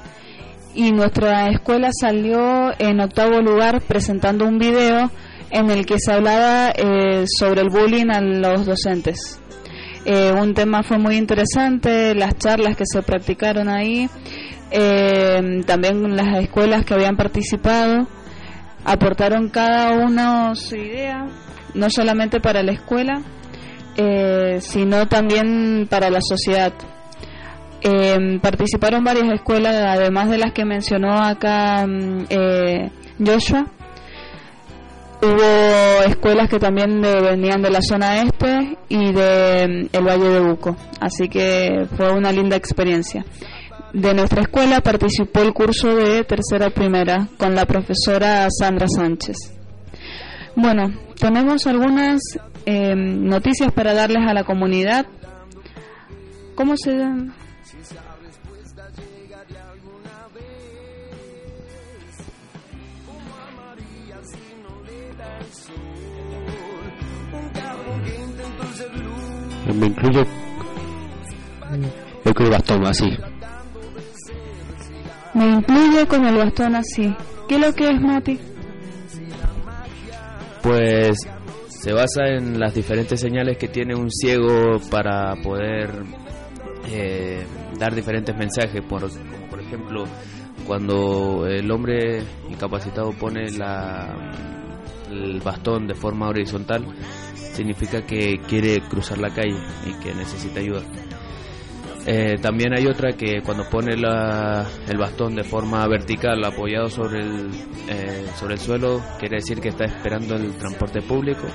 y 0.75 0.93
nuestra 0.93 1.49
escuela 1.51 1.91
salió 1.93 2.73
en 2.79 3.01
octavo 3.01 3.41
lugar 3.41 3.81
presentando 3.83 4.47
un 4.47 4.59
video 4.59 5.11
en 5.51 5.71
el 5.71 5.87
que 5.87 5.99
se 5.99 6.13
hablaba 6.13 6.71
eh, 6.71 7.25
sobre 7.39 7.61
el 7.61 7.69
bullying 7.69 8.11
a 8.11 8.21
los 8.21 8.67
docentes. 8.67 9.41
Eh, 10.05 10.33
un 10.33 10.53
tema 10.53 10.83
fue 10.83 10.99
muy 10.99 11.17
interesante, 11.17 12.15
las 12.15 12.37
charlas 12.37 12.77
que 12.77 12.85
se 12.87 13.03
practicaron 13.03 13.69
ahí, 13.69 14.09
eh, 14.71 15.63
también 15.67 16.17
las 16.17 16.43
escuelas 16.43 16.85
que 16.85 16.95
habían 16.95 17.17
participado 17.17 18.09
aportaron 18.85 19.49
cada 19.49 19.93
uno 19.93 20.55
su 20.55 20.77
idea, 20.77 21.27
no 21.75 21.89
solamente 21.91 22.41
para 22.41 22.63
la 22.63 22.73
escuela, 22.73 23.23
eh, 23.97 24.59
sino 24.61 25.07
también 25.07 25.87
para 25.89 26.11
la 26.11 26.21
sociedad. 26.21 26.73
Eh, 27.81 28.39
participaron 28.41 29.05
varias 29.05 29.31
escuelas, 29.33 29.75
además 29.75 30.31
de 30.31 30.39
las 30.39 30.53
que 30.53 30.65
mencionó 30.65 31.23
acá 31.23 31.87
mm, 31.87 32.27
eh, 32.29 32.91
Joshua. 33.25 33.67
Hubo 35.23 36.03
escuelas 36.07 36.51
que 36.51 36.59
también 36.59 37.01
venían 37.01 37.63
de 37.63 37.71
la 37.71 37.81
zona 37.81 38.23
este 38.23 38.77
y 38.89 39.13
de 39.13 39.89
mm, 39.93 39.97
el 39.97 40.05
Valle 40.05 40.29
de 40.29 40.41
Buco, 40.41 40.77
así 41.01 41.29
que 41.29 41.87
fue 41.97 42.13
una 42.13 42.33
linda 42.33 42.57
experiencia. 42.57 43.25
De 43.95 44.13
nuestra 44.13 44.43
escuela 44.43 44.81
participó 44.81 45.41
el 45.43 45.53
curso 45.53 45.95
de 45.95 46.25
tercera 46.25 46.69
primera 46.71 47.29
con 47.39 47.55
la 47.55 47.65
profesora 47.65 48.49
Sandra 48.51 48.89
Sánchez. 48.89 49.37
Bueno, 50.57 50.93
tenemos 51.17 51.65
algunas 51.69 52.21
eh, 52.67 52.97
noticias 52.97 53.71
para 53.73 53.95
darles 53.95 54.29
a 54.29 54.35
la 54.35 54.43
comunidad. 54.43 55.07
¿Cómo 56.57 56.77
se 56.77 56.99
llama? 56.99 57.37
Me 69.73 69.87
incluyo 69.87 70.25
Bastón, 72.51 72.87
así. 72.87 73.34
Me 75.35 75.47
incluye 75.47 76.07
con 76.07 76.25
el 76.25 76.37
bastón 76.37 76.77
así. 76.77 77.15
¿Qué 77.49 77.57
es 77.57 77.61
lo 77.61 77.73
que 77.75 77.91
es, 77.91 78.01
Mati? 78.01 78.39
Pues 80.63 81.19
se 81.69 81.93
basa 81.93 82.27
en 82.29 82.59
las 82.59 82.75
diferentes 82.75 83.21
señales 83.21 83.59
que 83.59 83.69
tiene 83.69 83.95
un 83.95 84.11
ciego 84.11 84.81
para 84.91 85.35
poder 85.37 85.91
eh, 86.91 87.45
dar 87.79 87.95
diferentes 87.95 88.35
mensajes, 88.37 88.81
por, 88.83 89.03
como 89.03 89.47
por 89.51 89.61
ejemplo 89.61 90.05
cuando 90.67 91.47
el 91.47 91.71
hombre 91.71 92.23
incapacitado 92.49 93.13
pone 93.13 93.51
la, 93.51 94.15
el 95.11 95.41
bastón 95.41 95.87
de 95.87 95.95
forma 95.95 96.29
horizontal, 96.29 96.87
significa 97.35 98.03
que 98.07 98.39
quiere 98.49 98.81
cruzar 98.89 99.19
la 99.19 99.29
calle 99.29 99.59
y 99.87 99.93
que 100.03 100.15
necesita 100.15 100.61
ayuda. 100.61 100.83
Eh, 102.07 102.37
también 102.41 102.75
hay 102.77 102.87
otra 102.87 103.13
que 103.13 103.41
cuando 103.43 103.65
pone 103.71 103.97
la- 103.97 104.67
el 104.89 104.99
bastón 104.99 105.35
de 105.37 105.43
forma 105.43 105.87
vertical 105.89 106.45
apoyado 106.45 106.89
sobre 106.89 107.21
el, 107.21 107.49
eh, 107.89 108.27
sobre 108.37 108.55
el 108.55 108.61
suelo 108.61 109.03
quiere 109.19 109.37
decir 109.37 109.59
que 109.61 109.69
está 109.71 109.85
esperando 109.87 110.35
el 110.37 110.55
transporte 110.57 111.01
público. 111.01 111.47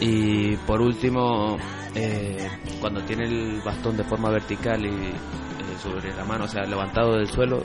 Y 0.00 0.56
por 0.66 0.80
último, 0.80 1.56
eh, 1.94 2.48
cuando 2.80 3.02
tiene 3.02 3.24
el 3.24 3.60
bastón 3.64 3.96
de 3.96 4.02
forma 4.04 4.30
vertical 4.30 4.84
y 4.84 4.88
eh, 4.88 5.78
sobre 5.80 6.12
la 6.14 6.24
mano, 6.24 6.44
o 6.44 6.48
sea, 6.48 6.64
levantado 6.64 7.16
del 7.16 7.28
suelo, 7.28 7.62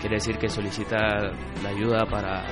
quiere 0.00 0.16
decir 0.16 0.36
que 0.36 0.48
solicita 0.48 0.96
la 1.62 1.68
ayuda 1.70 2.04
para, 2.06 2.44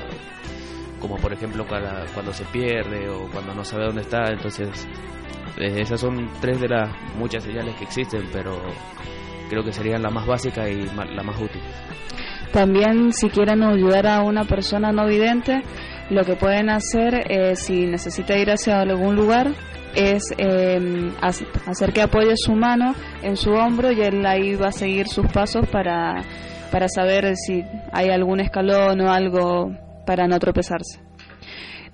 como 1.01 1.17
por 1.17 1.33
ejemplo 1.33 1.67
cuando 1.67 2.33
se 2.33 2.45
pierde 2.47 3.09
o 3.11 3.29
cuando 3.31 3.55
no 3.55 3.65
sabe 3.65 3.87
dónde 3.87 4.03
está, 4.03 4.31
entonces 4.31 4.87
esas 5.63 6.01
son 6.01 6.29
tres 6.41 6.61
de 6.61 6.69
las 6.69 6.91
muchas 7.17 7.45
señales 7.45 7.75
que 7.77 7.85
existen, 7.85 8.23
pero 8.33 8.61
creo 9.49 9.63
que 9.65 9.73
serían 9.73 10.03
la 10.03 10.11
más 10.11 10.27
básica 10.27 10.69
y 10.69 10.87
la 11.15 11.23
más 11.23 11.41
útil. 11.41 11.61
También 12.53 13.13
si 13.13 13.29
quieren 13.31 13.63
ayudar 13.63 14.07
a 14.07 14.23
una 14.23 14.45
persona 14.45 14.93
no 14.93 15.07
vidente, 15.07 15.63
lo 16.11 16.25
que 16.25 16.37
pueden 16.37 16.69
hacer 16.69 17.25
eh, 17.31 17.57
si 17.57 17.87
necesita 17.87 18.37
ir 18.37 18.51
hacia 18.51 18.81
algún 18.81 19.17
lugar 19.17 19.49
es 19.95 20.23
eh, 20.39 20.79
hac- 21.21 21.47
hacer 21.67 21.93
que 21.93 22.03
apoye 22.03 22.33
su 22.37 22.53
mano 22.55 22.95
en 23.23 23.37
su 23.37 23.51
hombro 23.53 23.91
y 23.93 24.01
él 24.03 24.25
ahí 24.27 24.55
va 24.55 24.69
a 24.69 24.73
seguir 24.73 25.07
sus 25.09 25.27
pasos 25.33 25.67
para, 25.69 26.23
para 26.71 26.89
saber 26.89 27.37
si 27.37 27.63
hay 27.93 28.11
algún 28.11 28.41
escalón 28.41 29.01
o 29.01 29.11
algo 29.11 29.71
para 30.07 30.27
no 30.27 30.39
tropezarse. 30.39 31.01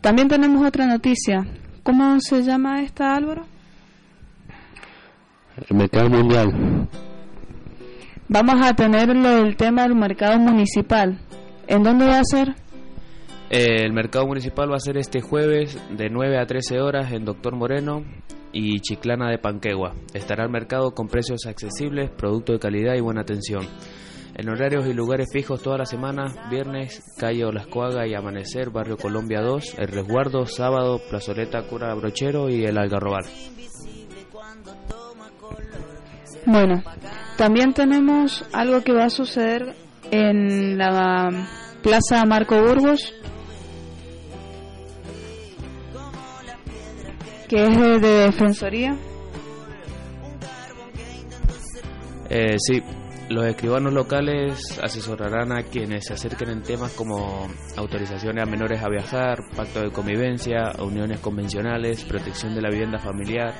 También 0.00 0.28
tenemos 0.28 0.66
otra 0.66 0.86
noticia. 0.86 1.44
¿Cómo 1.82 2.16
se 2.20 2.42
llama 2.42 2.82
esta, 2.82 3.14
Álvaro? 3.14 3.46
El 5.68 5.76
mercado 5.76 6.08
mundial. 6.08 6.88
Vamos 8.28 8.54
a 8.62 8.74
tener 8.74 9.08
lo 9.16 9.28
del 9.28 9.56
tema 9.56 9.82
del 9.82 9.94
mercado 9.94 10.38
municipal. 10.38 11.18
¿En 11.66 11.82
dónde 11.82 12.06
va 12.06 12.20
a 12.20 12.24
ser? 12.24 12.54
Eh, 13.50 13.82
el 13.84 13.92
mercado 13.92 14.26
municipal 14.26 14.70
va 14.70 14.76
a 14.76 14.80
ser 14.80 14.98
este 14.98 15.20
jueves 15.20 15.78
de 15.96 16.10
9 16.10 16.38
a 16.38 16.46
13 16.46 16.80
horas 16.80 17.12
en 17.12 17.24
Doctor 17.24 17.56
Moreno 17.56 18.04
y 18.52 18.80
Chiclana 18.80 19.30
de 19.30 19.38
Panquegua. 19.38 19.94
Estará 20.12 20.44
el 20.44 20.50
mercado 20.50 20.92
con 20.92 21.08
precios 21.08 21.46
accesibles, 21.46 22.10
producto 22.10 22.52
de 22.52 22.58
calidad 22.58 22.94
y 22.94 23.00
buena 23.00 23.22
atención. 23.22 23.66
En 24.34 24.48
horarios 24.50 24.86
y 24.86 24.92
lugares 24.92 25.28
fijos 25.32 25.62
toda 25.62 25.78
la 25.78 25.86
semana, 25.86 26.26
viernes, 26.50 27.02
calle 27.18 27.44
Olascoaga 27.44 28.06
y 28.06 28.14
Amanecer, 28.14 28.70
Barrio 28.70 28.96
Colombia 28.96 29.40
2, 29.40 29.76
El 29.78 29.88
Resguardo, 29.88 30.46
sábado, 30.46 31.00
Plazoleta 31.10 31.62
Cura 31.62 31.92
Brochero 31.94 32.48
y 32.48 32.64
El 32.64 32.78
Algarrobal. 32.78 33.24
Bueno, 36.50 36.82
también 37.36 37.74
tenemos 37.74 38.42
algo 38.54 38.80
que 38.80 38.94
va 38.94 39.04
a 39.04 39.10
suceder 39.10 39.74
en 40.10 40.78
la 40.78 41.28
Plaza 41.82 42.24
Marco 42.24 42.58
Burgos, 42.58 43.12
que 47.48 47.62
es 47.64 47.78
de, 47.78 47.98
de 47.98 48.08
Defensoría. 48.24 48.96
Eh, 52.30 52.56
sí, 52.58 52.82
los 53.28 53.46
escribanos 53.46 53.92
locales 53.92 54.78
asesorarán 54.82 55.52
a 55.52 55.62
quienes 55.62 56.06
se 56.06 56.14
acerquen 56.14 56.50
en 56.50 56.62
temas 56.62 56.92
como 56.92 57.48
autorizaciones 57.76 58.42
a 58.42 58.50
menores 58.50 58.82
a 58.82 58.88
viajar, 58.88 59.38
pacto 59.54 59.80
de 59.80 59.90
convivencia, 59.90 60.72
uniones 60.80 61.20
convencionales, 61.20 62.04
protección 62.04 62.54
de 62.54 62.62
la 62.62 62.70
vivienda 62.70 62.98
familiar, 62.98 63.54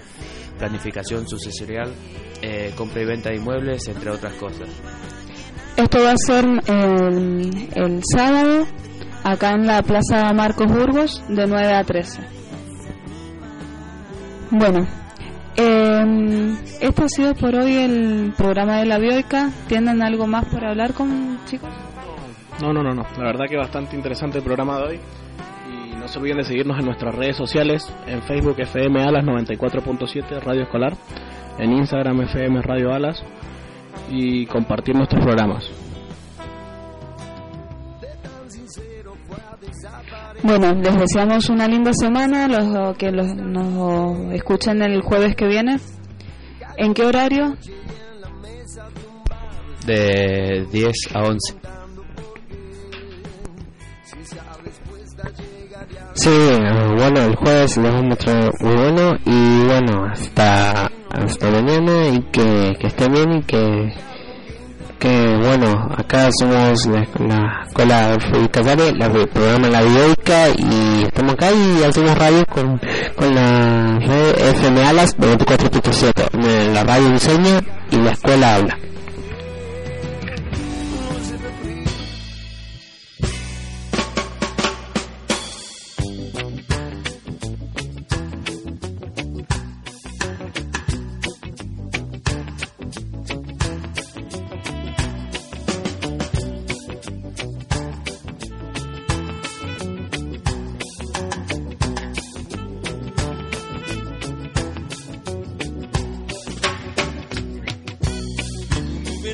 planificación 0.59 1.29
sucesorial, 1.29 1.93
eh, 2.41 2.73
compra 2.77 3.03
y 3.03 3.07
venta 3.07 3.31
de 3.31 3.37
inmuebles, 3.37 3.87
entre 3.89 4.11
otras 4.11 4.35
cosas. 4.35 4.69
Esto 5.77 6.03
va 6.03 6.13
a 6.13 6.17
ser 6.17 6.45
el, 6.67 7.69
el 7.75 8.03
sábado, 8.17 8.67
acá 9.23 9.51
en 9.51 9.67
la 9.67 9.83
Plaza 9.83 10.33
Marcos 10.33 10.67
Burgos, 10.67 11.23
de 11.29 11.47
9 11.47 11.73
a 11.75 11.85
13. 11.85 12.21
Bueno, 14.51 14.87
eh, 15.59 16.55
esto 16.81 17.05
ha 17.05 17.09
sido 17.09 17.35
por 17.35 17.55
hoy 17.55 17.75
el 17.75 18.33
programa 18.37 18.79
de 18.79 18.87
la 18.87 18.99
Bioica. 18.99 19.51
¿Tienen 19.67 20.03
algo 20.03 20.27
más 20.27 20.47
por 20.47 20.65
hablar 20.65 20.95
con 20.95 21.39
chicos? 21.47 21.71
No, 22.61 22.73
no, 22.73 22.83
no, 22.83 22.95
no. 22.95 23.03
La 23.17 23.25
verdad 23.25 23.47
que 23.49 23.57
bastante 23.57 23.97
interesante 23.97 24.39
el 24.39 24.45
programa 24.45 24.79
de 24.79 24.85
hoy. 24.85 25.01
Y 25.71 25.97
no 25.97 26.09
se 26.09 26.19
olviden 26.19 26.39
de 26.39 26.45
seguirnos 26.45 26.79
en 26.79 26.87
nuestras 26.87 27.15
redes 27.15 27.37
sociales, 27.37 27.93
en 28.07 28.23
Facebook 28.23 28.59
FM 28.59 29.03
Alas 29.03 29.25
94.7 29.25 30.41
Radio 30.41 30.63
Escolar, 30.63 30.95
en 31.59 31.73
Instagram 31.73 32.23
FM 32.23 32.63
Radio 32.63 32.93
Alas 32.93 33.23
y 34.11 34.47
compartir 34.47 34.97
nuestros 34.97 35.25
programas. 35.25 35.71
Bueno, 40.49 40.73
les 40.77 40.99
deseamos 40.99 41.51
una 41.51 41.69
linda 41.69 41.93
semana, 41.93 42.49
los 42.49 42.97
que 42.97 43.11
los, 43.11 43.27
nos 43.35 44.33
escuchen 44.33 44.81
el 44.81 45.03
jueves 45.03 45.37
que 45.37 45.47
viene. 45.47 45.79
¿En 46.79 46.95
qué 46.95 47.05
horario? 47.05 47.55
De 49.85 50.67
10 50.73 50.93
a 51.13 51.21
11. 51.21 51.55
Sí, 56.15 56.31
bueno, 56.97 57.21
el 57.21 57.37
jueves 57.37 57.77
les 57.77 57.93
vamos 57.93 58.15
a 58.15 58.17
traer 58.17 58.51
muy 58.61 58.75
bueno 58.75 59.19
y 59.27 59.65
bueno, 59.67 60.07
hasta, 60.11 60.91
hasta 61.11 61.51
mañana 61.51 62.09
y 62.09 62.23
que, 62.33 62.75
que 62.81 62.87
estén 62.87 63.13
bien 63.13 63.33
y 63.35 63.43
que, 63.43 63.93
que 64.99 65.37
bueno, 65.37 65.89
acá 65.97 66.29
somos 66.39 66.87
la, 66.87 67.07
la 67.19 67.65
escuela 67.67 68.17
Casares, 68.51 68.93
la 68.97 69.09
programa 69.09 69.69
La 69.69 69.83
Bioica 69.83 70.49
y 70.51 71.05
estamos 71.05 71.35
acá 71.35 71.51
y 71.53 71.85
hacemos 71.85 72.19
radio 72.19 72.45
con, 72.47 72.81
con 73.17 73.35
la 73.35 73.99
red 74.01 74.39
FM 74.57 74.85
Alas 74.85 75.17
94.7, 75.17 76.73
la 76.73 76.85
radio 76.85 77.11
diseña 77.11 77.61
y 77.91 77.97
la 77.97 78.11
escuela 78.11 78.57
habla. 78.57 78.88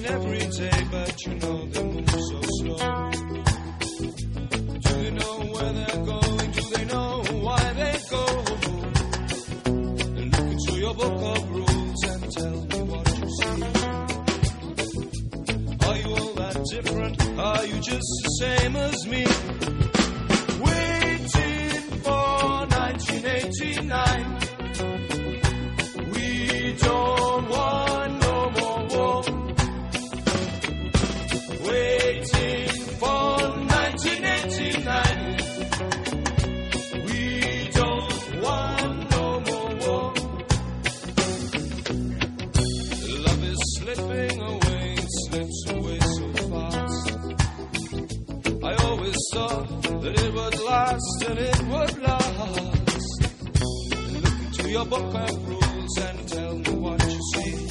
Passing 0.05 0.15
every 0.15 0.39
day, 0.39 0.87
but 0.91 1.27
you 1.27 1.35
know 1.35 1.67
they 1.67 1.83
move 1.83 2.11
so 2.11 2.41
slow. 2.43 3.11
Do 4.81 4.93
they 5.03 5.11
know 5.11 5.37
where 5.53 5.73
they're 5.73 6.05
going? 6.05 6.51
Do 6.53 6.63
they 6.77 6.85
know 6.87 7.23
why 7.41 7.73
they 7.73 7.99
go? 8.11 8.25
Look 10.17 10.39
into 10.39 10.73
your 10.79 10.95
book 10.95 11.37
of 11.37 11.51
rules 11.51 12.05
and 12.05 12.33
tell 12.33 12.65
me 12.67 12.83
what 12.83 13.19
you 13.19 13.29
see. 13.29 13.63
Are 15.87 15.97
you 15.99 16.09
all 16.17 16.35
that 16.35 16.65
different? 16.71 17.39
Are 17.39 17.65
you 17.67 17.81
just 17.81 18.23
the 18.23 18.29
same 18.41 18.77
as 18.77 19.07
me? 19.07 19.27
Waiting 20.61 21.81
for 22.03 22.67
1989. 22.67 24.34
And 51.27 51.39
it 51.39 51.63
would 51.69 52.03
last. 52.03 53.21
Look 54.13 54.39
into 54.47 54.71
your 54.71 54.85
book 54.87 55.15
of 55.15 55.49
rules 55.49 55.99
and 55.99 56.29
tell 56.29 56.59
me 56.59 56.71
what 56.85 57.03
you 57.05 57.21
see. 57.33 57.69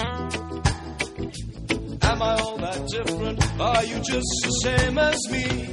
Am 2.01 2.21
I 2.21 2.35
all 2.41 2.57
that 2.57 2.87
different? 2.89 3.59
Are 3.59 3.83
you 3.83 3.95
just 3.99 4.31
the 4.43 4.51
same 4.63 4.97
as 4.97 5.19
me? 5.31 5.72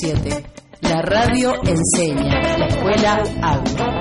94.7. 0.00 0.42
La 0.82 1.02
radio 1.02 1.52
enseña, 1.62 2.56
la 2.58 2.66
escuela 2.66 3.22
habla. 3.42 3.99